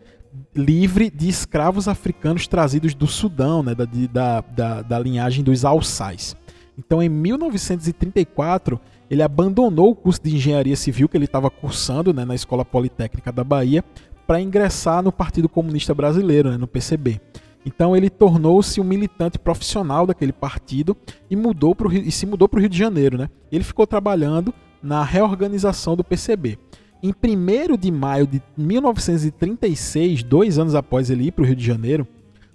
livre 0.55 1.11
de 1.11 1.29
escravos 1.29 1.88
africanos 1.88 2.47
trazidos 2.47 2.95
do 2.95 3.07
Sudão, 3.07 3.62
né, 3.62 3.75
da, 3.75 3.85
da, 3.85 4.40
da, 4.40 4.83
da 4.83 4.99
linhagem 4.99 5.45
dos 5.45 5.64
Alçais. 5.64 6.37
Então, 6.79 7.03
em 7.03 7.09
1934, 7.09 8.81
ele 9.11 9.23
abandonou 9.23 9.90
o 9.90 9.95
curso 9.95 10.23
de 10.23 10.35
engenharia 10.35 10.77
civil 10.77 11.09
que 11.09 11.16
ele 11.16 11.27
estava 11.27 11.51
cursando 11.51 12.14
né, 12.14 12.25
na 12.25 12.35
Escola 12.35 12.64
Politécnica 12.64 13.31
da 13.31 13.45
Bahia 13.45 13.85
para 14.27 14.40
ingressar 14.40 15.03
no 15.03 15.12
Partido 15.12 15.49
Comunista 15.49 15.95
Brasileiro, 15.95 16.51
né, 16.51 16.57
no 16.57 16.66
PCB. 16.66 17.21
Então 17.64 17.97
ele 17.97 18.11
tornou-se 18.11 18.81
um 18.81 18.85
militante 18.85 19.38
profissional 19.38 20.07
daquele 20.07 20.33
partido 20.33 20.97
e 21.31 21.37
mudou 21.37 21.75
pro 21.75 21.88
Rio, 21.88 22.03
e 22.03 22.11
se 22.11 22.27
mudou 22.27 22.49
para 22.49 22.59
o 22.59 22.61
Rio 22.61 22.68
de 22.68 22.79
Janeiro. 22.79 23.16
Né? 23.18 23.29
Ele 23.51 23.62
ficou 23.62 23.87
trabalhando 23.87 24.53
na 24.83 25.05
reorganização 25.05 25.95
do 25.95 26.03
PCB. 26.03 26.59
Em 27.03 27.11
1 27.11 27.77
de 27.77 27.91
maio 27.91 28.27
de 28.29 28.41
1936, 28.57 30.23
dois 30.23 30.59
anos 30.59 30.75
após 30.77 31.11
ele 31.11 31.25
ir 31.25 31.33
para 31.33 31.43
o 31.43 31.47
Rio 31.47 31.57
de 31.57 31.67
Janeiro, 31.67 32.07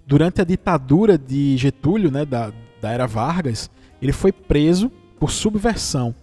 durante 0.06 0.40
a 0.40 0.44
ditadura 0.44 1.18
de 1.18 1.56
Getúlio, 1.58 2.10
né, 2.10 2.24
da, 2.24 2.50
da 2.80 2.90
era 2.90 3.06
Vargas, 3.06 3.70
ele 4.00 4.12
foi 4.12 4.32
preso 4.32 4.90
por 5.20 5.30
subversão. 5.30 6.14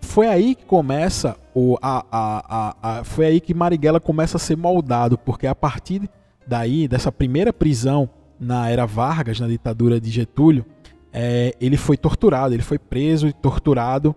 Foi 0.00 0.26
aí 0.26 0.56
que 0.56 0.64
começa 0.64 1.36
o, 1.54 1.78
a, 1.80 2.04
a, 2.10 2.44
a, 2.48 2.98
a, 2.98 3.04
foi 3.04 3.26
aí 3.26 3.40
que 3.40 3.54
Marighella 3.54 4.00
começa 4.00 4.36
a 4.36 4.40
ser 4.40 4.56
moldado, 4.56 5.16
porque 5.16 5.46
a 5.46 5.54
partir 5.54 6.10
daí, 6.44 6.88
dessa 6.88 7.12
primeira 7.12 7.52
prisão 7.52 8.10
na 8.40 8.68
era 8.68 8.84
Vargas, 8.86 9.38
na 9.38 9.46
ditadura 9.46 10.00
de 10.00 10.10
Getúlio, 10.10 10.66
é, 11.12 11.54
ele 11.60 11.76
foi 11.76 11.96
torturado, 11.96 12.54
ele 12.54 12.62
foi 12.62 12.78
preso 12.78 13.28
e 13.28 13.32
torturado 13.32 14.16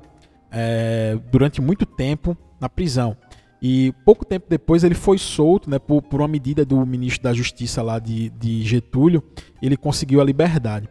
é, 0.51 1.19
durante 1.31 1.61
muito 1.61 1.85
tempo 1.85 2.35
na 2.59 2.67
prisão. 2.67 3.15
E 3.61 3.93
pouco 4.03 4.25
tempo 4.25 4.45
depois 4.49 4.83
ele 4.83 4.95
foi 4.95 5.17
solto, 5.17 5.69
né, 5.69 5.79
por, 5.79 6.01
por 6.01 6.21
uma 6.21 6.27
medida 6.27 6.65
do 6.65 6.85
ministro 6.85 7.23
da 7.23 7.33
Justiça 7.33 7.81
lá 7.81 7.99
de, 7.99 8.29
de 8.31 8.63
Getúlio, 8.63 9.23
ele 9.61 9.77
conseguiu 9.77 10.21
a 10.21 10.23
liberdade. 10.23 10.87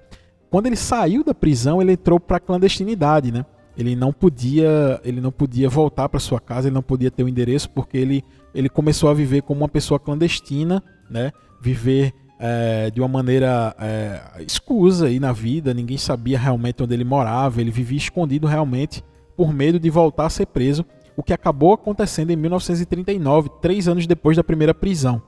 Quando 0.51 0.67
ele 0.67 0.77
saiu 0.77 1.25
da 1.25 1.35
prisão, 1.35 1.83
ele 1.83 1.93
entrou 1.93 2.19
para 2.21 2.41
clandestinidade, 2.41 3.33
né? 3.33 3.45
Ele 3.77 3.97
não 3.97 4.13
podia, 4.13 5.01
ele 5.05 5.21
não 5.21 5.33
podia 5.33 5.69
voltar 5.69 6.09
para 6.09 6.21
sua 6.21 6.41
casa, 6.41 6.69
ele 6.69 6.75
não 6.75 6.83
podia 6.83 7.11
ter 7.11 7.25
o 7.25 7.27
um 7.27 7.29
endereço 7.29 7.69
porque 7.71 7.99
ele, 7.99 8.25
ele 8.55 8.69
começou 8.69 9.11
a 9.11 9.15
viver 9.15 9.43
como 9.43 9.63
uma 9.63 9.69
pessoa 9.69 9.99
clandestina, 9.99 10.83
né? 11.11 11.33
Viver 11.61 12.15
é, 12.39 12.91
de 12.91 13.01
uma 13.01 13.09
maneira 13.09 13.75
é, 13.81 14.45
escusa 14.47 15.07
aí 15.07 15.19
na 15.19 15.33
vida, 15.33 15.75
ninguém 15.75 15.99
sabia 15.99 16.39
realmente 16.39 16.83
onde 16.83 16.95
ele 16.95 17.05
morava, 17.05 17.61
ele 17.61 17.71
vivia 17.71 17.99
escondido 17.99 18.47
realmente 18.47 19.03
por 19.37 19.53
medo 19.53 19.81
de 19.81 19.91
voltar 19.91 20.27
a 20.27 20.31
ser 20.31 20.47
preso, 20.47 20.85
o 21.17 21.23
que 21.23 21.33
acabou 21.33 21.73
acontecendo 21.73 22.31
em 22.31 22.37
1939, 22.37 23.51
três 23.61 23.89
anos 23.89 24.07
depois 24.07 24.37
da 24.37 24.45
primeira 24.45 24.75
prisão. 24.75 25.23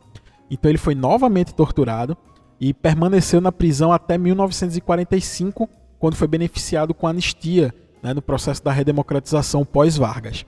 Então 0.51 0.70
ele 0.70 0.79
foi 0.79 0.94
novamente 0.94 1.55
torturado, 1.55 2.16
e 2.61 2.72
permaneceu 2.72 3.40
na 3.40 3.53
prisão 3.53 3.92
até 3.92 4.16
1945, 4.16 5.68
quando 5.99 6.16
foi 6.16 6.29
beneficiado 6.29 6.94
com 6.94 7.07
anistia 7.07 7.75
né, 8.03 8.14
no 8.14 8.22
processo 8.22 8.62
da 8.62 8.72
redemocratização 8.72 9.64
pós-Vargas. 9.64 10.44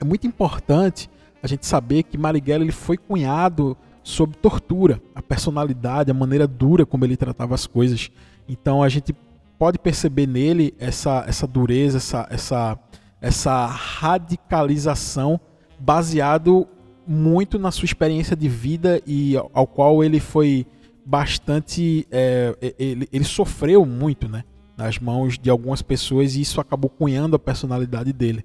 É 0.00 0.04
muito 0.04 0.26
importante 0.26 1.10
a 1.42 1.46
gente 1.46 1.66
saber 1.66 2.02
que 2.04 2.18
Marighella 2.18 2.64
ele 2.64 2.72
foi 2.72 2.96
cunhado 2.96 3.76
sob 4.02 4.36
tortura, 4.36 5.00
a 5.14 5.22
personalidade, 5.22 6.10
a 6.10 6.14
maneira 6.14 6.46
dura 6.46 6.86
como 6.86 7.04
ele 7.04 7.16
tratava 7.16 7.54
as 7.54 7.66
coisas. 7.66 8.10
Então 8.48 8.82
a 8.82 8.88
gente 8.88 9.14
pode 9.58 9.78
perceber 9.78 10.26
nele 10.26 10.74
essa, 10.78 11.24
essa 11.26 11.46
dureza, 11.46 11.98
essa, 11.98 12.26
essa, 12.30 12.78
essa 13.20 13.66
radicalização 13.66 15.40
baseado 15.78 16.66
muito 17.06 17.58
na 17.58 17.70
sua 17.70 17.86
experiência 17.86 18.36
de 18.36 18.48
vida 18.48 19.00
e 19.06 19.36
ao 19.52 19.66
qual 19.66 20.02
ele 20.02 20.20
foi 20.20 20.66
bastante. 21.04 22.06
É, 22.10 22.74
ele, 22.78 23.08
ele 23.12 23.24
sofreu 23.24 23.86
muito, 23.86 24.28
né? 24.28 24.44
Nas 24.76 24.98
mãos 24.98 25.38
de 25.38 25.48
algumas 25.48 25.80
pessoas 25.80 26.34
e 26.34 26.40
isso 26.40 26.60
acabou 26.60 26.90
cunhando 26.90 27.36
a 27.36 27.38
personalidade 27.38 28.12
dele. 28.12 28.44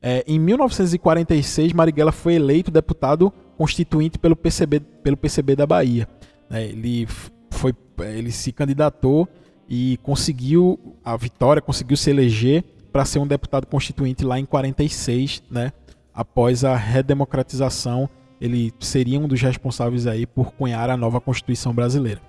É, 0.00 0.24
em 0.26 0.38
1946, 0.38 1.72
Marighella 1.72 2.12
foi 2.12 2.34
eleito 2.34 2.70
deputado 2.70 3.32
constituinte 3.56 4.18
pelo 4.18 4.34
PCB, 4.34 4.80
pelo 4.80 5.16
PCB 5.16 5.56
da 5.56 5.66
Bahia. 5.66 6.08
É, 6.50 6.64
ele, 6.64 7.06
foi, 7.50 7.72
ele 8.00 8.32
se 8.32 8.52
candidatou 8.52 9.28
e 9.68 9.98
conseguiu 10.02 10.78
a 11.04 11.16
vitória, 11.16 11.62
conseguiu 11.62 11.96
se 11.96 12.10
eleger 12.10 12.64
para 12.92 13.04
ser 13.04 13.18
um 13.18 13.26
deputado 13.26 13.66
constituinte 13.66 14.24
lá 14.24 14.38
em 14.38 14.44
46, 14.44 15.42
né? 15.50 15.72
após 16.14 16.64
a 16.64 16.76
redemocratização 16.76 18.08
ele 18.40 18.72
seria 18.80 19.20
um 19.20 19.28
dos 19.28 19.40
responsáveis 19.40 20.06
aí 20.06 20.26
por 20.26 20.52
cunhar 20.52 20.90
a 20.90 20.96
nova 20.96 21.20
Constituição 21.20 21.72
brasileira. 21.72 22.20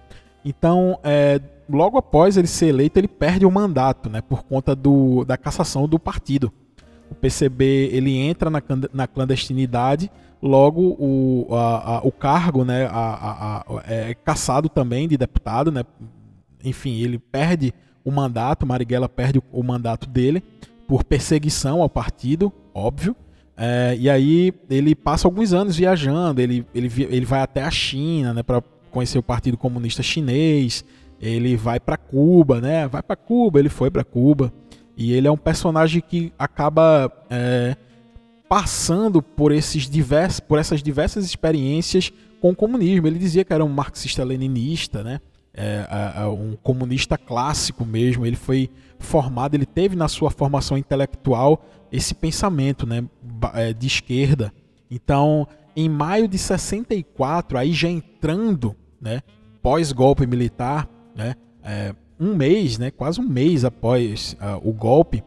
Então, 0.46 1.00
é, 1.04 1.42
logo 1.68 1.98
após 1.98 2.38
ele 2.38 2.48
ser 2.48 2.68
eleito, 2.68 3.00
ele 3.00 3.08
perde 3.08 3.48
o 3.48 3.52
mandato, 3.52 4.10
né, 4.10 4.22
por 4.22 4.44
conta 4.44 4.76
do, 4.76 5.26
da 5.26 5.38
cassação 5.38 5.88
do 5.88 5.98
partido. 5.98 6.54
O 7.10 7.16
PCB 7.16 7.90
ele 7.92 8.16
entra 8.16 8.52
na, 8.52 8.62
na 8.94 9.08
clandestinidade, 9.08 10.12
logo 10.40 10.96
o, 11.00 11.48
a, 11.56 11.98
a, 11.98 12.02
o 12.04 12.12
cargo 12.12 12.64
né, 12.64 12.88
a, 12.92 13.66
é 13.88 14.14
cassado 14.14 14.70
também 14.70 15.08
de 15.08 15.18
deputado, 15.18 15.72
né, 15.72 15.84
enfim, 16.64 17.02
ele 17.02 17.18
perde 17.18 17.74
o 18.04 18.12
mandato, 18.12 18.66
Marighella 18.66 19.08
perde 19.08 19.42
o, 19.52 19.64
mandato 19.64 20.10
dele 20.10 20.44
por 20.88 21.04
perseguição 21.04 21.82
ao 21.82 21.90
partido, 21.90 22.52
óbvio, 22.74 23.16
é, 23.56 23.96
e 23.98 24.10
aí 24.10 24.54
ele 24.70 24.96
passa 24.96 25.28
alguns 25.28 25.54
anos 25.54 25.78
viajando, 25.78 26.42
ele, 26.42 26.66
ele, 26.74 26.92
ele 27.10 27.26
vai 27.26 27.42
até 27.42 27.64
a 27.64 27.72
China, 27.72 28.34
né, 28.34 28.44
para 28.44 28.62
conhecer 28.94 29.18
o 29.18 29.24
Partido 29.24 29.58
Comunista 29.58 30.04
Chinês. 30.04 30.86
Ele 31.20 31.56
vai 31.56 31.80
para 31.80 31.98
Cuba, 31.98 32.62
né? 32.62 32.88
Vai 32.88 33.02
para 33.02 33.16
Cuba, 33.16 33.60
ele 33.60 33.70
foi 33.70 33.90
para 33.90 34.04
Cuba. 34.04 34.54
E 34.96 35.14
ele 35.14 35.28
é 35.28 35.32
um 35.32 35.38
personagem 35.38 36.02
que 36.02 36.32
acaba 36.38 37.12
é, 37.30 37.76
passando 38.48 39.22
por 39.22 39.52
esses 39.52 39.90
diversos, 39.90 40.40
por 40.40 40.60
essas 40.60 40.84
diversas 40.84 41.26
experiências 41.26 42.14
com 42.40 42.52
o 42.52 42.56
comunismo. 42.56 43.08
Ele 43.08 43.18
dizia 43.18 43.44
que 43.44 43.54
era 43.54 43.66
um 43.66 43.70
marxista-leninista, 43.70 45.04
né? 45.04 45.20
É, 45.56 45.88
é, 46.18 46.26
um 46.26 46.56
comunista 46.62 47.18
clássico 47.18 47.86
mesmo. 47.86 48.26
Ele 48.26 48.36
foi 48.36 48.70
formado, 48.98 49.56
ele 49.56 49.66
teve 49.66 49.96
na 49.96 50.08
sua 50.08 50.32
formação 50.32 50.78
intelectual 50.78 51.64
esse 51.92 52.16
pensamento 52.16 52.88
né, 52.88 53.04
é, 53.54 53.72
de 53.72 53.86
esquerda. 53.86 54.52
Então, 54.90 55.48
em 55.76 55.88
maio 55.88 56.28
de 56.28 56.38
64, 56.38 57.58
aí 57.58 57.72
já 57.72 57.88
entrando, 57.88 58.76
né, 59.00 59.22
pós-golpe 59.62 60.26
militar, 60.26 60.90
né, 61.16 61.36
é, 61.64 61.94
um 62.20 62.36
mês, 62.36 62.78
né, 62.78 62.92
quase 62.92 63.20
um 63.20 63.28
mês 63.28 63.66
após 63.66 64.36
uh, 64.40 64.68
o 64.68 64.72
golpe, 64.72 65.24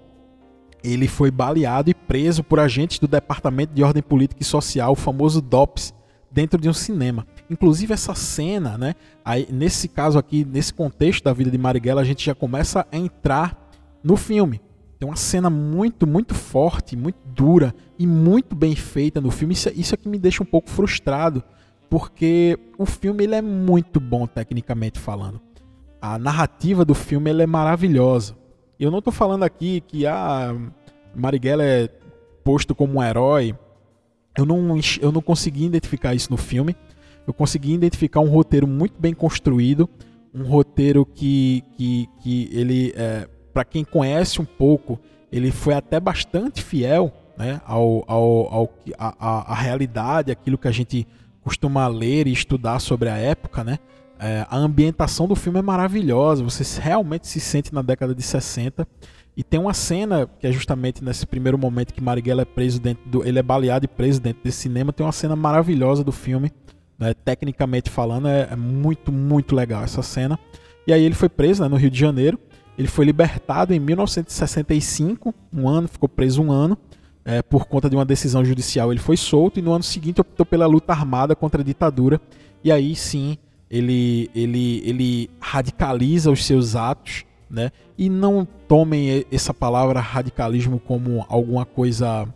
ele 0.83 1.09
foi 1.09 1.31
baleado 1.31 1.91
e 1.91 1.95
preso 1.95 2.45
por 2.45 2.61
agentes 2.61 2.99
do 2.99 3.09
Departamento 3.09 3.75
de 3.75 3.83
Ordem 3.83 4.03
Política 4.03 4.43
e 4.43 4.45
Social, 4.45 4.93
o 4.93 4.97
famoso 4.97 5.41
DOPS, 5.41 5.93
dentro 6.31 6.61
de 6.61 6.69
um 6.69 6.73
cinema. 6.73 7.27
Inclusive 7.49 7.93
essa 7.93 8.15
cena, 8.15 8.77
né, 8.77 8.95
aí, 9.25 9.47
nesse 9.51 9.89
caso 9.89 10.19
aqui, 10.19 10.45
nesse 10.45 10.75
contexto 10.75 11.25
da 11.25 11.33
vida 11.33 11.51
de 11.51 11.59
Marighella, 11.59 12.01
a 12.01 12.05
gente 12.05 12.25
já 12.25 12.35
começa 12.35 12.87
a 12.91 12.97
entrar 12.97 13.71
no 14.03 14.17
filme. 14.17 14.61
Tem 14.99 15.09
uma 15.09 15.17
cena 15.17 15.51
muito, 15.51 16.07
muito 16.07 16.35
forte, 16.35 16.97
muito 16.97 17.19
dura 17.27 17.75
e 17.99 18.07
muito 18.07 18.57
bem 18.57 18.75
feita 18.75 19.21
no 19.21 19.31
filme. 19.31 19.53
Isso, 19.53 19.71
isso 19.75 19.95
é 19.95 19.97
que 19.97 20.09
me 20.09 20.19
deixa 20.19 20.43
um 20.43 20.47
pouco 20.47 20.71
frustrado, 20.71 21.45
porque 21.91 22.59
o 22.79 22.87
filme 22.87 23.25
ele 23.25 23.35
é 23.35 23.43
muito 23.43 24.01
bom 24.01 24.27
tecnicamente 24.27 24.99
falando. 24.99 25.41
A 26.01 26.19
narrativa 26.19 26.85
do 26.85 26.95
filme 26.95 27.31
ele 27.31 27.43
é 27.43 27.47
maravilhosa. 27.47 28.37
Eu 28.79 28.91
não 28.91 28.99
estou 28.99 29.13
falando 29.13 29.43
aqui 29.43 29.81
que 29.81 30.07
a 30.07 30.51
ah, 30.51 30.57
Marighella 31.15 31.63
é 31.63 31.89
posto 32.45 32.75
como 32.75 32.99
um 32.99 33.03
herói. 33.03 33.55
Eu 34.37 34.47
não, 34.47 34.79
eu 35.01 35.13
não 35.13 35.23
consegui 35.23 35.65
identificar 35.65 36.15
isso 36.15 36.31
no 36.31 36.37
filme. 36.37 36.77
Eu 37.27 37.35
consegui 37.35 37.73
identificar 37.73 38.21
um 38.21 38.29
roteiro 38.29 38.67
muito 38.67 38.95
bem 38.99 39.15
construído, 39.15 39.89
um 40.33 40.45
roteiro 40.45 41.05
que, 41.05 41.65
que, 41.77 42.09
que 42.21 42.51
ele 42.53 42.93
é, 42.97 43.29
para 43.53 43.65
quem 43.65 43.85
conhece 43.85 44.41
um 44.41 44.45
pouco, 44.45 45.01
ele 45.33 45.51
foi 45.51 45.73
até 45.73 45.99
bastante 45.99 46.63
fiel 46.63 47.11
né, 47.39 47.61
ao, 47.65 48.05
ao, 48.07 48.55
ao 48.55 48.75
a, 48.99 49.15
a, 49.19 49.53
a, 49.53 49.55
realidade, 49.55 50.31
aquilo 50.31 50.59
que 50.59 50.69
a 50.69 50.73
gente 50.73 51.07
costuma 51.43 51.87
ler 51.89 52.27
e 52.27 52.33
estudar 52.33 52.81
sobre 52.81 53.09
a 53.09 53.17
época, 53.17 53.65
né? 53.65 53.79
É, 54.19 54.47
a 54.49 54.57
ambientação 54.57 55.29
do 55.29 55.35
filme 55.35 55.59
é 55.59 55.63
maravilhosa, 55.63 56.43
você 56.43 56.81
realmente 56.81 57.27
se 57.27 57.39
sente 57.41 57.75
na 57.75 57.83
década 57.83 58.15
de 58.15 58.23
60. 58.23 58.87
E 59.37 59.43
tem 59.43 59.61
uma 59.61 59.75
cena 59.75 60.29
que 60.39 60.47
é 60.47 60.53
justamente 60.53 61.05
nesse 61.05 61.27
primeiro 61.27 61.59
momento 61.59 61.93
que 61.93 62.03
Marighella 62.03 62.43
é 62.43 62.47
preso 62.47 62.81
dentro 62.81 63.09
do. 63.09 63.27
Ele 63.27 63.39
é 63.39 63.43
baleado 63.43 63.85
e 63.85 63.89
preso 63.89 64.19
dentro 64.19 64.43
desse 64.43 64.59
cinema. 64.59 64.93
Tem 64.93 65.05
uma 65.05 65.13
cena 65.13 65.37
maravilhosa 65.37 66.03
do 66.03 66.13
filme. 66.13 66.51
Né, 66.99 67.13
tecnicamente 67.13 67.91
falando, 67.91 68.27
é, 68.29 68.49
é, 68.51 68.57
muito, 68.57 69.13
muito 69.13 69.55
legal 69.55 69.85
essa 69.85 70.03
cena. 70.03 70.39
E 70.87 70.93
aí 70.93 71.03
ele 71.03 71.15
foi 71.15 71.29
preso 71.29 71.63
né, 71.63 71.69
no 71.69 71.77
Rio 71.77 71.91
de 71.91 71.99
Janeiro. 71.99 72.39
Ele 72.79 72.89
foi 72.89 73.05
libertado 73.05 73.75
em 73.75 73.79
1965, 73.79 75.35
um 75.53 75.69
ano, 75.69 75.89
ficou 75.89 76.09
preso 76.09 76.43
um 76.43 76.51
ano. 76.51 76.77
É, 77.25 77.43
por 77.43 77.67
conta 77.67 77.91
de 77.91 77.97
uma 77.97 78.05
decisão 78.05 78.45
judicial, 78.45 78.93
ele 78.93 79.01
foi 79.01 79.17
solto 79.17 79.59
e 79.59 79.63
no 79.63 79.73
ano 79.73 79.83
seguinte 79.83 80.21
optou 80.21 80.47
pela 80.47 80.65
luta 80.65 80.93
armada 80.93 81.35
contra 81.35 81.61
a 81.61 81.65
ditadura. 81.65 82.21
E 82.63 82.71
aí 82.71 82.95
sim 82.95 83.37
ele, 83.71 84.31
ele, 84.35 84.83
ele 84.85 85.31
radicaliza 85.41 86.31
os 86.31 86.45
seus 86.45 86.77
atos, 86.77 87.25
né? 87.51 87.71
E 87.99 88.09
não 88.09 88.47
tomem 88.69 89.25
essa 89.31 89.53
palavra 89.53 90.01
radicalismo 90.01 90.79
como 90.79 91.25
alguma 91.29 91.65
coisa. 91.65 92.29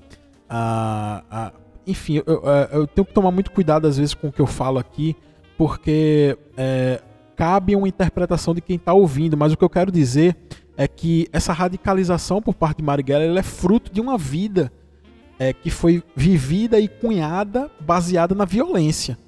Ah, 0.49 1.23
ah, 1.31 1.53
enfim, 1.87 2.17
eu, 2.17 2.25
eu, 2.27 2.43
eu, 2.81 2.87
tenho 2.87 3.05
que 3.05 3.13
tomar 3.13 3.31
muito 3.31 3.51
cuidado 3.51 3.87
às 3.87 3.97
vezes 3.97 4.15
com 4.15 4.29
o 4.29 4.33
que 4.33 4.41
eu 4.41 4.47
falo 4.47 4.79
aqui, 4.79 5.17
porque 5.57 6.37
é, 6.57 7.01
cabe 7.37 7.75
uma 7.75 7.89
interpretação 7.89 8.55
de 8.55 8.61
quem 8.61 8.77
está 8.77 8.93
ouvindo, 8.93 9.37
mas 9.37 9.53
o 9.53 9.57
que 9.57 9.65
eu 9.65 9.71
quero 9.71 9.91
dizer 9.91 10.37
é 10.77 10.89
que 10.89 11.29
essa 11.33 11.53
radicalização 11.53 12.41
por 12.41 12.55
parte 12.55 12.79
de 12.79 12.85
Marighella 12.85 13.39
é 13.39 13.43
fruto 13.43 13.93
de 13.93 14.01
uma 14.01 14.17
vida 14.17 14.73
é, 15.39 15.53
que 15.53 15.71
foi 15.71 16.03
vivida 16.15 16.79
e 16.79 16.87
cunhada 16.87 17.71
baseada 17.81 18.35
na 18.35 18.45
violência. 18.45 19.19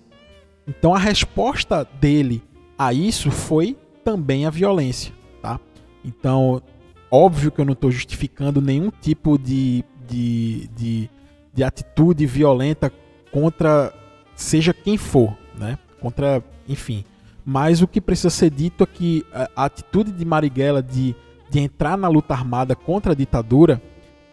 Então 0.66 0.94
a 0.94 0.98
resposta 0.98 1.86
dele 2.00 2.42
a 2.78 2.92
isso 2.92 3.30
foi 3.30 3.76
também 4.04 4.46
a 4.46 4.50
violência, 4.50 5.12
tá? 5.40 5.58
Então, 6.04 6.62
óbvio 7.10 7.50
que 7.50 7.60
eu 7.60 7.64
não 7.64 7.72
estou 7.72 7.90
justificando 7.90 8.60
nenhum 8.60 8.90
tipo 8.90 9.38
de, 9.38 9.84
de, 10.08 10.68
de, 10.76 11.10
de, 11.52 11.64
atitude 11.64 12.26
violenta 12.26 12.92
contra 13.30 13.92
seja 14.34 14.72
quem 14.72 14.96
for, 14.96 15.36
né? 15.58 15.78
Contra, 16.00 16.42
enfim. 16.68 17.04
Mas 17.44 17.82
o 17.82 17.88
que 17.88 18.00
precisa 18.00 18.30
ser 18.30 18.50
dito 18.50 18.84
é 18.84 18.86
que 18.86 19.24
a 19.56 19.64
atitude 19.64 20.12
de 20.12 20.24
Marighella 20.24 20.82
de, 20.82 21.14
de 21.50 21.60
entrar 21.60 21.96
na 21.96 22.08
luta 22.08 22.34
armada 22.34 22.74
contra 22.74 23.12
a 23.12 23.16
ditadura, 23.16 23.82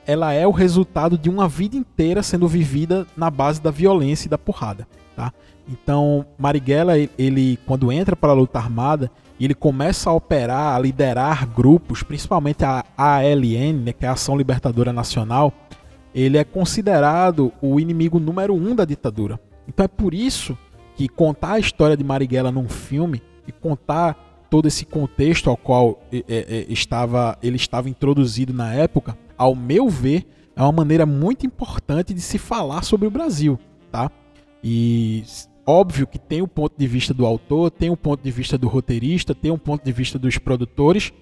ela 0.06 0.34
é 0.34 0.46
o 0.48 0.52
resultado 0.52 1.18
de 1.18 1.30
uma 1.30 1.48
vida 1.48 1.76
inteira 1.76 2.24
sendo 2.24 2.48
vivida 2.48 3.06
na 3.16 3.30
base 3.30 3.62
da 3.62 3.72
violência 3.72 4.28
e 4.28 4.30
da 4.30 4.38
porrada, 4.38 4.88
tá? 5.16 5.32
Então, 5.68 6.26
Marighella, 6.38 6.94
ele 7.18 7.60
quando 7.66 7.92
entra 7.92 8.16
para 8.16 8.32
a 8.32 8.36
luta 8.36 8.58
armada, 8.58 9.12
ele 9.40 9.54
começa 9.54 10.10
a 10.10 10.14
operar, 10.14 10.76
a 10.76 10.80
liderar 10.80 11.48
grupos, 11.48 12.04
principalmente 12.04 12.66
a 12.66 12.84
ALN, 12.98 13.74
né, 13.86 13.94
que 13.94 14.06
é 14.06 14.10
a 14.10 14.14
Ação 14.14 14.36
Libertadora 14.36 14.92
Nacional, 14.92 15.54
ele 16.14 16.38
é 16.38 16.44
considerado 16.44 17.52
o 17.62 17.80
inimigo 17.80 18.20
número 18.20 18.54
um 18.54 18.76
da 18.76 18.86
ditadura. 18.86 19.40
Então 19.68 19.84
é 19.84 19.88
por 19.88 20.14
isso 20.14 20.58
que 20.96 21.08
contar 21.08 21.54
a 21.54 21.60
história 21.60 21.96
de 21.96 22.04
Marighella 22.04 22.52
num 22.52 22.68
filme 22.68 23.22
e 23.48 23.52
contar 23.52 24.48
todo 24.50 24.68
esse 24.68 24.86
contexto 24.86 25.50
ao 25.50 25.56
qual 25.56 26.02
estava, 26.68 27.38
ele 27.42 27.56
estava 27.56 27.90
introduzido 27.90 28.52
na 28.52 28.74
época, 28.74 29.18
ao 29.38 29.56
meu 29.56 29.88
ver, 29.88 30.28
é 30.56 30.62
uma 30.62 30.72
maneira 30.72 31.06
muito 31.06 31.46
importante 31.46 32.14
de 32.14 32.22
se 32.22 32.38
falar 32.38 32.84
sobre 32.84 33.08
o 33.08 33.12
Brasil, 33.12 33.60
tá? 33.92 34.12
E 34.64 35.24
Óbvio 35.70 36.08
que 36.08 36.18
tem 36.18 36.42
o 36.42 36.48
ponto 36.48 36.74
de 36.76 36.88
vista 36.88 37.14
do 37.14 37.28
autor, 37.28 37.70
tem 37.70 37.92
o 37.92 37.96
ponto 37.96 38.24
de 38.24 38.32
vista 38.32 38.58
do 38.58 38.68
roteirista, 38.68 39.36
tem 39.36 39.52
o 39.52 39.58
ponto 39.58 39.86
de 39.86 39.92
vista 39.92 40.18
dos 40.18 40.36
produtores, 40.40 41.14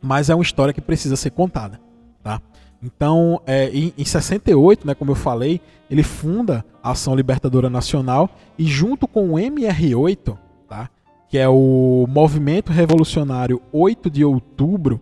mas 0.00 0.30
é 0.30 0.34
uma 0.34 0.42
história 0.42 0.72
que 0.72 0.80
precisa 0.80 1.16
ser 1.16 1.32
contada, 1.32 1.78
tá? 2.22 2.40
Então, 2.82 3.40
é, 3.46 3.68
em, 3.70 3.92
em 3.96 4.04
68, 4.04 4.86
né, 4.86 4.94
como 4.94 5.10
eu 5.10 5.16
falei, 5.16 5.60
ele 5.90 6.02
funda 6.02 6.64
a 6.82 6.92
Ação 6.92 7.14
Libertadora 7.14 7.68
Nacional 7.68 8.30
e 8.56 8.64
junto 8.64 9.08
com 9.08 9.30
o 9.30 9.34
MR8, 9.34 10.38
tá, 10.68 10.88
que 11.28 11.36
é 11.36 11.48
o 11.48 12.06
Movimento 12.08 12.72
Revolucionário 12.72 13.60
8 13.72 14.08
de 14.08 14.24
Outubro, 14.24 15.00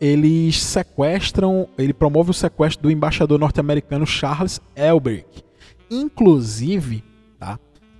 eles 0.00 0.62
sequestram, 0.62 1.66
ele 1.78 1.94
promove 1.94 2.30
o 2.30 2.34
sequestro 2.34 2.82
do 2.82 2.90
embaixador 2.90 3.38
norte-americano 3.38 4.06
Charles 4.06 4.60
Elbrick. 4.76 5.42
Inclusive, 5.90 7.02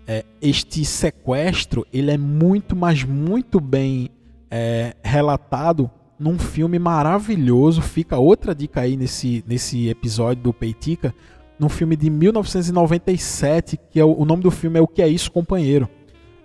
é, 0.06 0.24
este 0.40 0.84
sequestro 0.84 1.86
ele 1.92 2.10
é 2.10 2.18
muito, 2.18 2.76
mas 2.76 3.02
muito 3.02 3.60
bem 3.60 4.10
é, 4.50 4.94
relatado 5.02 5.90
num 6.18 6.38
filme 6.38 6.78
maravilhoso. 6.78 7.82
Fica 7.82 8.18
outra 8.18 8.54
dica 8.54 8.80
aí 8.80 8.96
nesse, 8.96 9.44
nesse 9.46 9.88
episódio 9.88 10.42
do 10.42 10.52
Peitica, 10.52 11.14
num 11.58 11.68
filme 11.68 11.96
de 11.96 12.10
1997, 12.10 13.78
que 13.90 14.00
é 14.00 14.04
o, 14.04 14.12
o 14.12 14.24
nome 14.24 14.42
do 14.42 14.50
filme 14.50 14.78
é 14.78 14.82
O 14.82 14.88
Que 14.88 15.02
É 15.02 15.08
Isso, 15.08 15.30
Companheiro, 15.30 15.88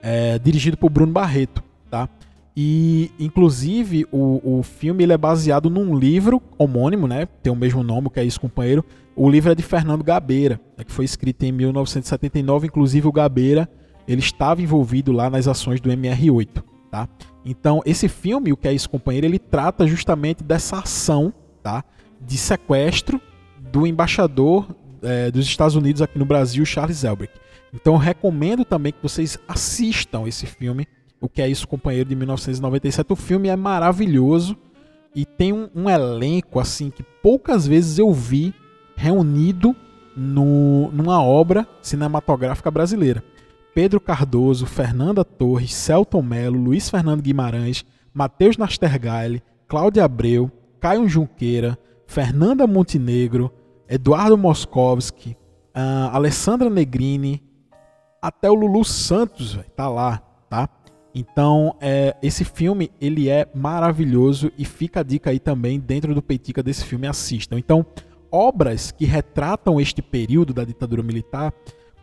é, 0.01 0.37
dirigido 0.39 0.77
por 0.77 0.89
Bruno 0.89 1.11
Barreto, 1.11 1.63
tá? 1.89 2.07
E, 2.55 3.11
inclusive, 3.19 4.05
o, 4.11 4.57
o 4.59 4.63
filme 4.63 5.03
ele 5.03 5.13
é 5.13 5.17
baseado 5.17 5.69
num 5.69 5.97
livro 5.97 6.41
homônimo, 6.57 7.07
né? 7.07 7.25
Tem 7.41 7.51
o 7.51 7.55
mesmo 7.55 7.83
nome, 7.83 8.07
O 8.07 8.09
Que 8.09 8.19
É 8.19 8.23
Isso, 8.23 8.39
Companheiro, 8.39 8.83
o 9.15 9.29
livro 9.29 9.51
é 9.51 9.55
de 9.55 9.63
Fernando 9.63 10.03
Gabeira, 10.03 10.61
né, 10.77 10.83
que 10.83 10.91
foi 10.91 11.03
escrito 11.03 11.43
em 11.43 11.51
1979. 11.51 12.67
Inclusive, 12.67 13.07
o 13.07 13.11
Gabeira 13.11 13.69
ele 14.07 14.21
estava 14.21 14.61
envolvido 14.61 15.11
lá 15.11 15.29
nas 15.29 15.47
ações 15.47 15.81
do 15.81 15.89
MR8. 15.89 16.63
Tá? 16.89 17.07
Então, 17.45 17.81
esse 17.85 18.07
filme, 18.07 18.51
O 18.51 18.57
Que 18.57 18.67
É 18.67 18.73
Isso, 18.73 18.89
Companheiro, 18.89 19.27
ele 19.27 19.39
trata 19.39 19.85
justamente 19.85 20.43
dessa 20.43 20.79
ação 20.79 21.33
tá? 21.61 21.83
de 22.19 22.37
sequestro 22.37 23.21
do 23.71 23.85
embaixador 23.85 24.67
é, 25.01 25.29
dos 25.29 25.45
Estados 25.45 25.75
Unidos 25.75 26.01
aqui 26.01 26.17
no 26.17 26.25
Brasil, 26.25 26.65
Charles 26.65 27.03
Elbrick. 27.03 27.33
Então, 27.73 27.93
eu 27.93 27.99
recomendo 27.99 28.65
também 28.65 28.91
que 28.91 29.01
vocês 29.01 29.37
assistam 29.47 30.27
esse 30.27 30.45
filme, 30.47 30.87
O 31.21 31.29
Que 31.29 31.41
É 31.41 31.47
Isso, 31.47 31.67
Companheiro, 31.67 32.09
de 32.09 32.15
1997. 32.15 33.13
O 33.13 33.15
filme 33.15 33.49
é 33.49 33.55
maravilhoso 33.55 34.57
e 35.15 35.25
tem 35.25 35.53
um, 35.53 35.69
um 35.75 35.89
elenco 35.89 36.59
assim 36.59 36.89
que 36.89 37.03
poucas 37.03 37.67
vezes 37.67 37.99
eu 37.99 38.11
vi 38.11 38.53
reunido 38.95 39.75
no, 40.15 40.91
numa 40.91 41.23
obra 41.23 41.67
cinematográfica 41.81 42.69
brasileira. 42.69 43.23
Pedro 43.79 44.01
Cardoso, 44.01 44.65
Fernanda 44.65 45.23
Torres, 45.23 45.73
Celton 45.73 46.21
Mello, 46.21 46.59
Luiz 46.59 46.89
Fernando 46.89 47.21
Guimarães, 47.21 47.85
Matheus 48.13 48.57
Nastergaile, 48.57 49.41
Cláudia 49.69 50.03
Abreu, 50.03 50.51
Caio 50.81 51.07
Junqueira, 51.07 51.79
Fernanda 52.05 52.67
Montenegro, 52.67 53.49
Eduardo 53.87 54.37
Moskovski, 54.37 55.37
uh, 55.73 56.11
Alessandra 56.11 56.69
Negrini, 56.69 57.41
até 58.21 58.51
o 58.51 58.53
Lulu 58.53 58.83
Santos, 58.83 59.53
véio, 59.53 59.69
tá 59.69 59.87
lá, 59.87 60.17
tá? 60.49 60.67
Então, 61.15 61.73
é, 61.79 62.17
esse 62.21 62.43
filme, 62.43 62.91
ele 62.99 63.29
é 63.29 63.47
maravilhoso 63.55 64.51
e 64.57 64.65
fica 64.65 64.99
a 64.99 65.03
dica 65.03 65.29
aí 65.29 65.39
também 65.39 65.79
dentro 65.79 66.13
do 66.13 66.21
Peitica 66.21 66.61
desse 66.61 66.83
filme, 66.83 67.07
assistam. 67.07 67.57
Então, 67.57 67.85
obras 68.29 68.91
que 68.91 69.05
retratam 69.05 69.79
este 69.79 70.01
período 70.01 70.53
da 70.53 70.65
ditadura 70.65 71.01
militar, 71.01 71.53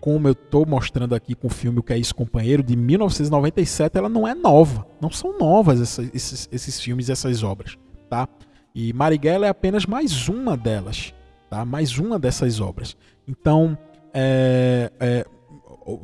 como 0.00 0.28
eu 0.28 0.32
estou 0.32 0.66
mostrando 0.66 1.14
aqui 1.14 1.34
com 1.34 1.46
o 1.46 1.50
filme 1.50 1.78
O 1.78 1.82
Que 1.82 1.92
É 1.92 1.98
Isso, 1.98 2.14
Companheiro, 2.14 2.62
de 2.62 2.76
1997, 2.76 3.96
ela 3.98 4.08
não 4.08 4.26
é 4.26 4.34
nova. 4.34 4.86
Não 5.00 5.10
são 5.10 5.38
novas 5.38 5.80
essas, 5.80 6.10
esses, 6.14 6.48
esses 6.52 6.80
filmes, 6.80 7.10
essas 7.10 7.42
obras. 7.42 7.76
Tá? 8.08 8.28
E 8.74 8.92
Marighella 8.92 9.46
é 9.46 9.48
apenas 9.48 9.86
mais 9.86 10.28
uma 10.28 10.56
delas. 10.56 11.14
Tá? 11.50 11.64
Mais 11.64 11.98
uma 11.98 12.18
dessas 12.18 12.60
obras. 12.60 12.96
Então, 13.26 13.76
é, 14.12 14.92
é, 15.00 15.26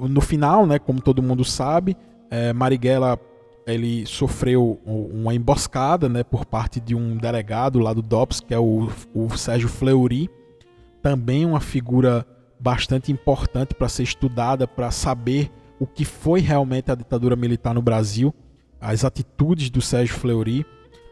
no 0.08 0.20
final, 0.20 0.66
né, 0.66 0.78
como 0.78 1.00
todo 1.00 1.22
mundo 1.22 1.44
sabe, 1.44 1.96
é, 2.30 2.52
Marighella 2.52 3.18
ele 3.66 4.04
sofreu 4.06 4.80
uma 4.84 5.34
emboscada 5.34 6.08
né, 6.08 6.24
por 6.24 6.44
parte 6.44 6.80
de 6.80 6.94
um 6.94 7.16
delegado 7.16 7.78
lá 7.78 7.92
do 7.92 8.02
DOPS, 8.02 8.40
que 8.40 8.52
é 8.52 8.58
o, 8.58 8.88
o 9.14 9.36
Sérgio 9.36 9.68
Fleury, 9.68 10.28
também 11.00 11.46
uma 11.46 11.60
figura 11.60 12.26
bastante 12.62 13.10
importante 13.10 13.74
para 13.74 13.88
ser 13.88 14.04
estudada, 14.04 14.68
para 14.68 14.90
saber 14.92 15.50
o 15.80 15.86
que 15.86 16.04
foi 16.04 16.40
realmente 16.40 16.92
a 16.92 16.94
ditadura 16.94 17.34
militar 17.34 17.74
no 17.74 17.82
Brasil, 17.82 18.32
as 18.80 19.04
atitudes 19.04 19.68
do 19.68 19.80
Sérgio 19.80 20.14
Fleury. 20.14 20.64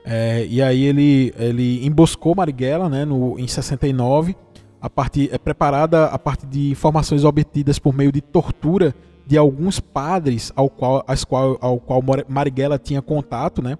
É, 0.04 0.46
e 0.46 0.62
aí 0.62 0.84
ele, 0.84 1.34
ele 1.36 1.84
emboscou 1.84 2.34
Marighella 2.36 2.88
né, 2.88 3.04
no, 3.04 3.36
em 3.38 3.48
69, 3.48 4.36
a 4.80 4.88
partir, 4.88 5.28
é 5.32 5.38
preparada 5.38 6.06
a 6.06 6.18
partir 6.18 6.46
de 6.46 6.70
informações 6.70 7.24
obtidas 7.24 7.78
por 7.78 7.92
meio 7.92 8.12
de 8.12 8.20
tortura 8.20 8.94
de 9.26 9.36
alguns 9.36 9.78
padres 9.78 10.52
ao 10.56 10.70
qual, 10.70 11.04
as 11.06 11.24
qual, 11.24 11.58
ao 11.60 11.78
qual 11.78 12.00
Marighella 12.28 12.78
tinha 12.78 13.02
contato, 13.02 13.60
né? 13.60 13.76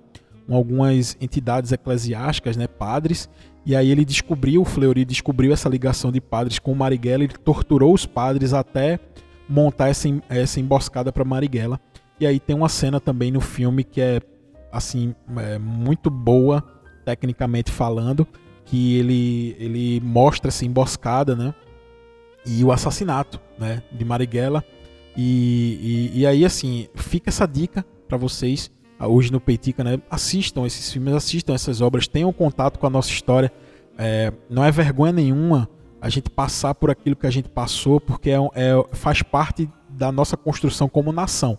Com 0.47 0.55
algumas 0.55 1.17
entidades 1.21 1.73
eclesiásticas, 1.73 2.57
né? 2.57 2.67
Padres. 2.67 3.29
E 3.65 3.77
aí 3.77 3.91
ele 3.91 4.05
descobriu, 4.05 4.65
Fleury 4.65 5.05
descobriu 5.05 5.53
essa 5.53 5.69
ligação 5.69 6.11
de 6.11 6.21
padres 6.21 6.59
com 6.59 6.75
Marighella, 6.75 7.25
ele 7.25 7.35
torturou 7.35 7.93
os 7.93 8.07
padres 8.07 8.53
até 8.53 8.99
montar 9.49 9.89
essa, 9.89 10.09
essa 10.29 10.61
emboscada 10.61 11.13
para 11.13 11.25
Marighella. 11.25 11.81
E 12.19 12.27
aí 12.27 12.39
tem 12.39 12.57
uma 12.57 12.69
cena 12.69 13.01
também 13.01 13.31
no 13.31 13.41
filme 13.41 13.85
que 13.85 14.01
é 14.01 14.21
assim 14.73 15.15
é 15.37 15.59
muito 15.59 16.11
boa 16.11 16.65
tecnicamente 17.05 17.71
falando, 17.71 18.27
que 18.65 18.97
ele 18.99 19.57
ele 19.59 20.01
mostra 20.01 20.49
essa 20.49 20.65
emboscada, 20.65 21.35
né? 21.35 21.55
E 22.47 22.65
o 22.65 22.73
assassinato, 22.73 23.41
né, 23.59 23.83
de 23.93 24.05
Marighella. 24.05 24.65
E, 25.17 26.11
e, 26.15 26.21
e 26.21 26.27
aí 26.27 26.45
assim 26.45 26.89
fica 26.95 27.29
essa 27.29 27.47
dica 27.47 27.85
para 28.09 28.17
vocês 28.17 28.71
hoje 29.07 29.33
no 29.33 29.41
Peitica, 29.41 29.83
né? 29.83 30.01
Assistam 30.11 30.67
esses 30.67 30.93
filmes, 30.93 31.15
assistam 31.15 31.55
essas 31.55 31.81
obras, 31.81 32.07
tenham 32.07 32.33
contato 32.33 32.79
com 32.79 32.87
a 32.87 32.91
nossa 32.91 33.11
história. 33.11 33.53
É, 33.97 34.33
não 34.49 34.65
é 34.65 34.71
vergonha 34.71 35.13
nenhuma 35.13 35.69
a 36.01 36.09
gente 36.09 36.31
passar 36.31 36.75
por 36.75 36.91
aquilo 36.91 37.17
que 37.17 37.27
a 37.27 37.31
gente 37.31 37.49
passou, 37.49 38.01
porque 38.01 38.31
é, 38.31 38.37
é, 38.55 38.85
faz 38.93 39.23
parte 39.23 39.69
da 39.89 40.11
nossa 40.11 40.37
construção 40.37 40.89
como 40.89 41.13
nação. 41.13 41.59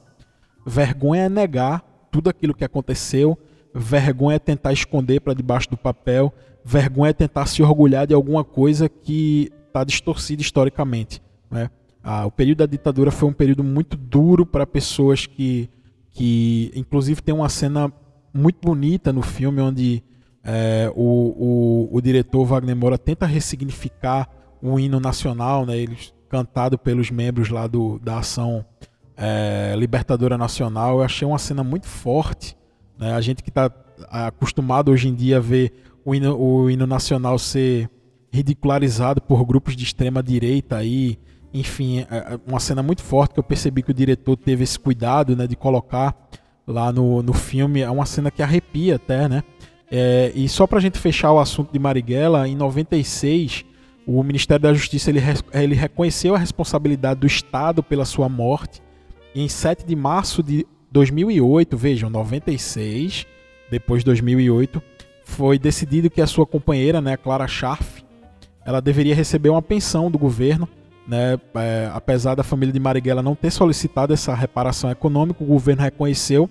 Vergonha 0.65 1.23
é 1.23 1.29
negar 1.29 1.83
tudo 2.11 2.29
aquilo 2.29 2.53
que 2.53 2.63
aconteceu, 2.63 3.37
vergonha 3.73 4.35
é 4.35 4.39
tentar 4.39 4.73
esconder 4.73 5.21
para 5.21 5.33
debaixo 5.33 5.69
do 5.69 5.77
papel, 5.77 6.33
vergonha 6.63 7.11
é 7.11 7.13
tentar 7.13 7.45
se 7.45 7.63
orgulhar 7.63 8.05
de 8.05 8.13
alguma 8.13 8.43
coisa 8.43 8.89
que 8.89 9.51
está 9.67 9.83
distorcida 9.83 10.41
historicamente. 10.41 11.21
Né? 11.49 11.69
Ah, 12.03 12.25
o 12.25 12.31
período 12.31 12.59
da 12.59 12.65
ditadura 12.65 13.11
foi 13.11 13.29
um 13.29 13.33
período 13.33 13.63
muito 13.63 13.95
duro 13.95 14.45
para 14.45 14.65
pessoas 14.65 15.25
que 15.25 15.69
que 16.21 16.71
inclusive 16.75 17.19
tem 17.19 17.33
uma 17.33 17.49
cena 17.49 17.91
muito 18.31 18.59
bonita 18.61 19.11
no 19.11 19.23
filme 19.23 19.59
onde 19.59 20.03
é, 20.43 20.87
o, 20.95 21.89
o, 21.89 21.97
o, 21.97 21.99
diretor 21.99 22.45
Wagner 22.45 22.75
Moura 22.75 22.95
tenta 22.95 23.25
ressignificar 23.25 24.29
o 24.61 24.79
hino 24.79 24.99
nacional, 24.99 25.65
né, 25.65 25.75
eles, 25.75 26.13
cantado 26.29 26.77
pelos 26.77 27.09
membros 27.09 27.49
lá 27.49 27.65
do, 27.65 27.97
da 27.97 28.19
ação 28.19 28.63
é, 29.17 29.73
libertadora 29.75 30.37
nacional. 30.37 30.99
Eu 30.99 31.03
achei 31.03 31.27
uma 31.27 31.39
cena 31.39 31.63
muito 31.63 31.87
forte. 31.87 32.55
Né, 32.99 33.11
a 33.13 33.19
gente 33.19 33.41
que 33.41 33.49
está 33.49 33.71
acostumado 34.07 34.91
hoje 34.91 35.07
em 35.07 35.15
dia 35.15 35.37
a 35.37 35.41
ver 35.41 35.73
o 36.05 36.13
hino, 36.13 36.37
o 36.39 36.69
hino 36.69 36.85
nacional 36.85 37.39
ser 37.39 37.89
ridicularizado 38.31 39.21
por 39.21 39.43
grupos 39.43 39.75
de 39.75 39.83
extrema 39.83 40.21
direita 40.21 40.77
aí, 40.77 41.17
enfim, 41.53 41.99
é, 41.99 42.05
é 42.09 42.39
uma 42.47 42.59
cena 42.59 42.81
muito 42.81 43.03
forte 43.03 43.33
que 43.33 43.39
eu 43.39 43.43
percebi 43.43 43.81
que 43.81 43.91
o 43.91 43.93
diretor 43.93 44.35
teve 44.37 44.63
esse 44.63 44.79
cuidado, 44.79 45.35
né, 45.35 45.47
de 45.47 45.55
colocar 45.55 46.15
lá 46.65 46.91
no, 46.91 47.21
no 47.21 47.33
filme. 47.33 47.81
É 47.81 47.89
uma 47.89 48.05
cena 48.05 48.31
que 48.31 48.41
arrepia 48.41 48.95
até, 48.95 49.27
né? 49.27 49.43
É, 49.91 50.31
e 50.33 50.47
só 50.47 50.65
para 50.65 50.77
a 50.77 50.81
gente 50.81 50.97
fechar 50.97 51.33
o 51.33 51.39
assunto 51.39 51.73
de 51.73 51.79
Marighella, 51.79 52.47
em 52.47 52.55
96, 52.55 53.65
o 54.07 54.23
Ministério 54.23 54.63
da 54.63 54.73
Justiça 54.73 55.09
ele, 55.09 55.19
ele 55.53 55.75
reconheceu 55.75 56.33
a 56.33 56.37
responsabilidade 56.37 57.19
do 57.19 57.27
Estado 57.27 57.83
pela 57.83 58.05
sua 58.05 58.29
morte. 58.29 58.81
E 59.35 59.43
em 59.43 59.49
7 59.49 59.85
de 59.85 59.95
março 59.95 60.41
de 60.41 60.65
2008, 60.91 61.75
vejam, 61.75 62.09
96, 62.09 63.25
depois 63.69 64.01
de 64.01 64.05
2008, 64.05 64.81
foi 65.25 65.59
decidido 65.59 66.09
que 66.09 66.21
a 66.21 66.27
sua 66.27 66.45
companheira, 66.45 67.01
né, 67.01 67.17
Clara 67.17 67.47
Scharf, 67.47 68.03
ela 68.65 68.81
deveria 68.81 69.15
receber 69.15 69.49
uma 69.49 69.61
pensão 69.61 70.09
do 70.09 70.17
governo 70.17 70.67
né, 71.11 71.37
é, 71.55 71.91
apesar 71.93 72.35
da 72.35 72.43
família 72.43 72.71
de 72.71 72.79
Marighella 72.79 73.21
não 73.21 73.35
ter 73.35 73.51
solicitado 73.51 74.13
essa 74.13 74.33
reparação 74.33 74.89
econômica, 74.89 75.43
o 75.43 75.47
governo 75.47 75.81
reconheceu 75.81 76.49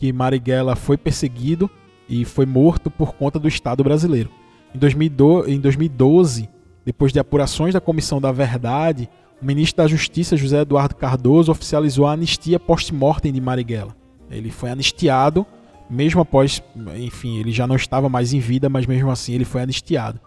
que 0.00 0.12
Marighella 0.12 0.74
foi 0.74 0.96
perseguido 0.96 1.70
e 2.08 2.24
foi 2.24 2.44
morto 2.44 2.90
por 2.90 3.14
conta 3.14 3.38
do 3.38 3.46
Estado 3.46 3.84
brasileiro. 3.84 4.28
Em 4.74 5.60
2012, 5.60 6.48
depois 6.84 7.12
de 7.12 7.20
apurações 7.20 7.72
da 7.72 7.80
Comissão 7.80 8.20
da 8.20 8.32
Verdade, 8.32 9.08
o 9.40 9.46
ministro 9.46 9.84
da 9.84 9.88
Justiça, 9.88 10.36
José 10.36 10.62
Eduardo 10.62 10.96
Cardoso, 10.96 11.52
oficializou 11.52 12.04
a 12.04 12.12
anistia 12.12 12.58
post-mortem 12.58 13.32
de 13.32 13.40
Marighella. 13.40 13.94
Ele 14.28 14.50
foi 14.50 14.70
anistiado, 14.70 15.46
mesmo 15.88 16.20
após, 16.20 16.60
enfim, 16.96 17.38
ele 17.38 17.52
já 17.52 17.64
não 17.64 17.76
estava 17.76 18.08
mais 18.08 18.32
em 18.32 18.40
vida, 18.40 18.68
mas 18.68 18.86
mesmo 18.86 19.08
assim 19.08 19.34
ele 19.34 19.44
foi 19.44 19.62
anistiado. 19.62 20.20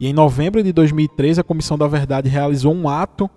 E 0.00 0.08
em 0.08 0.14
novembro 0.14 0.62
de 0.62 0.72
2013, 0.72 1.42
a 1.42 1.44
Comissão 1.44 1.76
da 1.76 1.86
Verdade 1.86 2.26
realizou 2.26 2.74
um 2.74 2.88
ato 2.88 3.28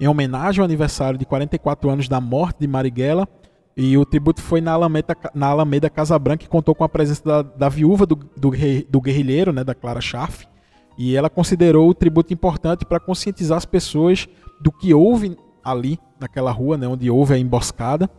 em 0.00 0.08
homenagem 0.08 0.60
ao 0.60 0.64
aniversário 0.64 1.16
de 1.16 1.24
44 1.24 1.88
anos 1.88 2.08
da 2.08 2.20
morte 2.20 2.58
de 2.58 2.66
Marighella. 2.66 3.28
E 3.76 3.96
o 3.96 4.04
tributo 4.04 4.42
foi 4.42 4.60
na 4.60 4.72
Alameda, 4.72 5.16
na 5.32 5.46
Alameda 5.46 5.88
Casabranca, 5.88 6.38
que 6.38 6.48
contou 6.48 6.74
com 6.74 6.82
a 6.82 6.88
presença 6.88 7.22
da, 7.24 7.42
da 7.42 7.68
viúva 7.68 8.04
do, 8.04 8.16
do, 8.16 8.50
do, 8.88 9.00
guerrilheiro, 9.00 9.52
né, 9.52 9.62
da 9.62 9.76
Clara 9.76 10.00
Schaff. 10.00 10.48
E 10.98 11.14
ela 11.16 11.30
considerou 11.30 11.88
o 11.88 11.94
tributo 11.94 12.34
importante 12.34 12.84
para 12.84 12.98
conscientizar 12.98 13.56
as 13.56 13.64
pessoas 13.64 14.26
do 14.60 14.72
que 14.72 14.92
houve 14.92 15.36
ali, 15.62 16.00
naquela 16.18 16.50
rua, 16.50 16.76
né, 16.76 16.88
onde 16.88 17.08
houve 17.08 17.34
a 17.34 17.38
emboscada. 17.38 18.10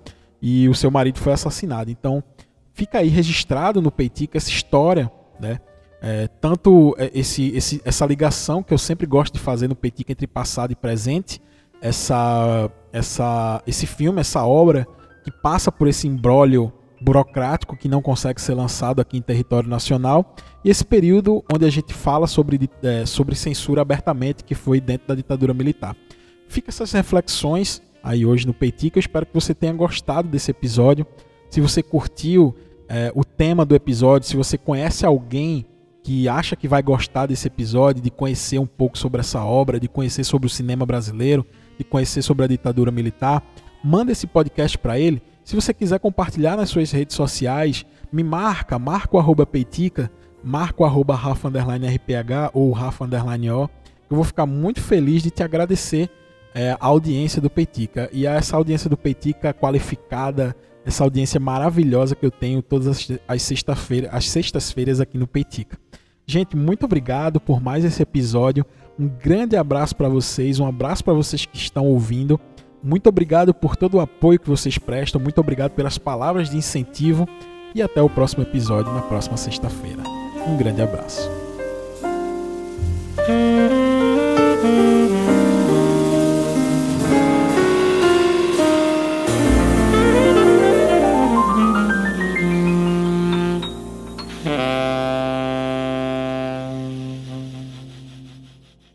E 0.42 0.70
o 0.70 0.74
seu 0.74 0.90
marido 0.90 1.20
foi 1.20 1.34
assassinado. 1.34 1.92
Então, 1.92 2.24
fica 2.72 3.00
aí 3.00 3.10
registrado 3.10 3.82
no 3.82 3.92
Peitica 3.92 4.38
essa 4.38 4.50
história, 4.50 5.12
né? 5.38 5.60
É, 6.02 6.28
tanto 6.28 6.96
é, 6.98 7.12
esse, 7.14 7.50
esse, 7.50 7.82
essa 7.84 8.06
ligação 8.06 8.64
que 8.64 8.74
eu 8.74 8.78
sempre 8.78 9.06
gosto 9.06 9.34
de 9.34 9.40
fazer 9.40 9.68
no 9.68 9.76
Petica 9.76 10.12
entre 10.12 10.28
passado 10.28 10.72
e 10.72 10.76
presente, 10.76 11.42
essa, 11.82 12.72
essa, 12.92 13.62
esse 13.68 13.86
filme, 13.86 14.20
essa 14.20 14.46
obra 14.46 14.88
que 15.24 15.32
passa 15.32 15.72
por 15.72 15.88
esse 15.88 16.08
imbróglio 16.08 16.72
burocrático 17.02 17.78
que 17.78 17.88
não 17.88 18.02
consegue 18.02 18.42
ser 18.42 18.54
lançado 18.54 19.00
aqui 19.00 19.18
em 19.18 19.22
território 19.22 19.70
nacional, 19.70 20.36
e 20.64 20.70
esse 20.70 20.84
período 20.84 21.44
onde 21.54 21.66
a 21.66 21.70
gente 21.70 21.94
fala 21.94 22.28
sobre, 22.28 22.70
é, 22.84 23.06
sobre 23.06 23.36
censura 23.36 23.82
abertamente, 23.82 24.44
que 24.44 24.56
foi 24.56 24.82
dentro 24.82 25.08
da 25.08 25.16
ditadura 25.16 25.54
militar. 25.54 25.96
Fica 26.48 26.70
essas 26.70 26.92
reflexões 26.92 27.82
aí 28.04 28.26
hoje 28.26 28.48
no 28.48 28.54
Peitica, 28.54 28.98
eu 28.98 29.02
espero 29.02 29.26
que 29.26 29.34
você 29.34 29.54
tenha 29.54 29.74
gostado 29.74 30.28
desse 30.28 30.52
episódio. 30.52 31.06
Se 31.50 31.62
você 31.62 31.82
curtiu 31.82 32.56
é, 32.88 33.12
o 33.16 33.24
tema 33.24 33.66
do 33.66 33.76
episódio, 33.76 34.28
se 34.28 34.36
você 34.36 34.58
conhece 34.58 35.06
alguém 35.06 35.66
que 36.10 36.28
acha 36.28 36.56
que 36.56 36.68
vai 36.68 36.82
gostar 36.82 37.28
desse 37.28 37.46
episódio, 37.46 38.02
de 38.02 38.10
conhecer 38.10 38.58
um 38.58 38.66
pouco 38.66 38.98
sobre 38.98 39.20
essa 39.20 39.44
obra, 39.44 39.80
de 39.80 39.88
conhecer 39.88 40.24
sobre 40.24 40.48
o 40.48 40.50
cinema 40.50 40.84
brasileiro, 40.84 41.46
de 41.78 41.84
conhecer 41.84 42.24
sobre 42.24 42.46
a 42.46 42.48
ditadura 42.48 42.90
militar, 42.90 43.44
manda 43.84 44.12
esse 44.12 44.26
podcast 44.26 44.76
para 44.76 44.98
ele. 44.98 45.22
Se 45.44 45.54
você 45.54 45.72
quiser 45.72 46.00
compartilhar 46.00 46.58
nas 46.58 46.72
suas 46.72 46.90
redes 46.90 47.16
sociais, 47.16 47.86
me 48.12 48.24
marca, 48.24 48.80
marca 48.80 49.18
o 49.18 49.20
arroba 49.20 49.46
peitica, 49.46 50.12
marca 50.44 50.82
o 50.82 50.86
arroba 50.88 51.14
rafa 51.14 51.48
rph 51.48 52.50
ou 52.56 52.72
rafa 52.72 53.06
o. 53.06 53.70
Eu 54.10 54.16
vou 54.16 54.24
ficar 54.24 54.48
muito 54.48 54.82
feliz 54.82 55.22
de 55.22 55.30
te 55.30 55.44
agradecer 55.44 56.10
é, 56.56 56.72
a 56.72 56.88
audiência 56.88 57.40
do 57.40 57.52
Peitica. 57.52 58.10
E 58.12 58.26
essa 58.26 58.58
audiência 58.58 58.90
do 58.90 58.98
Peitica 58.98 59.54
qualificada, 59.54 60.56
essa 60.84 61.04
audiência 61.04 61.40
maravilhosa 61.40 62.16
que 62.16 62.26
eu 62.26 62.32
tenho 62.32 62.64
todas 62.64 62.88
as, 62.88 63.20
as 63.28 63.44
sextas-feiras 63.44 64.10
as 64.12 64.28
sextas 64.28 64.74
aqui 65.00 65.16
no 65.16 65.28
Peitica. 65.28 65.78
Gente, 66.30 66.56
muito 66.56 66.86
obrigado 66.86 67.42
por 67.42 67.60
mais 67.60 67.84
esse 67.84 68.04
episódio. 68.04 68.64
Um 69.00 69.08
grande 69.08 69.58
abraço 69.58 69.96
para 69.96 70.08
vocês, 70.08 70.60
um 70.60 70.68
abraço 70.68 71.04
para 71.04 71.12
vocês 71.12 71.44
que 71.44 71.58
estão 71.58 71.88
ouvindo. 71.88 72.40
Muito 72.84 73.10
obrigado 73.10 73.52
por 73.52 73.76
todo 73.76 73.96
o 73.96 74.00
apoio 74.00 74.40
que 74.40 74.48
vocês 74.48 74.78
prestam, 74.78 75.20
muito 75.20 75.42
obrigado 75.42 75.72
pelas 75.72 75.98
palavras 75.98 76.52
de 76.52 76.56
incentivo 76.56 77.28
e 77.74 77.82
até 77.82 78.00
o 78.00 78.08
próximo 78.08 78.44
episódio 78.44 78.94
na 78.94 79.02
próxima 79.02 79.38
sexta-feira. 79.38 80.04
Um 80.48 80.56
grande 80.56 80.84
abraço. 80.84 81.28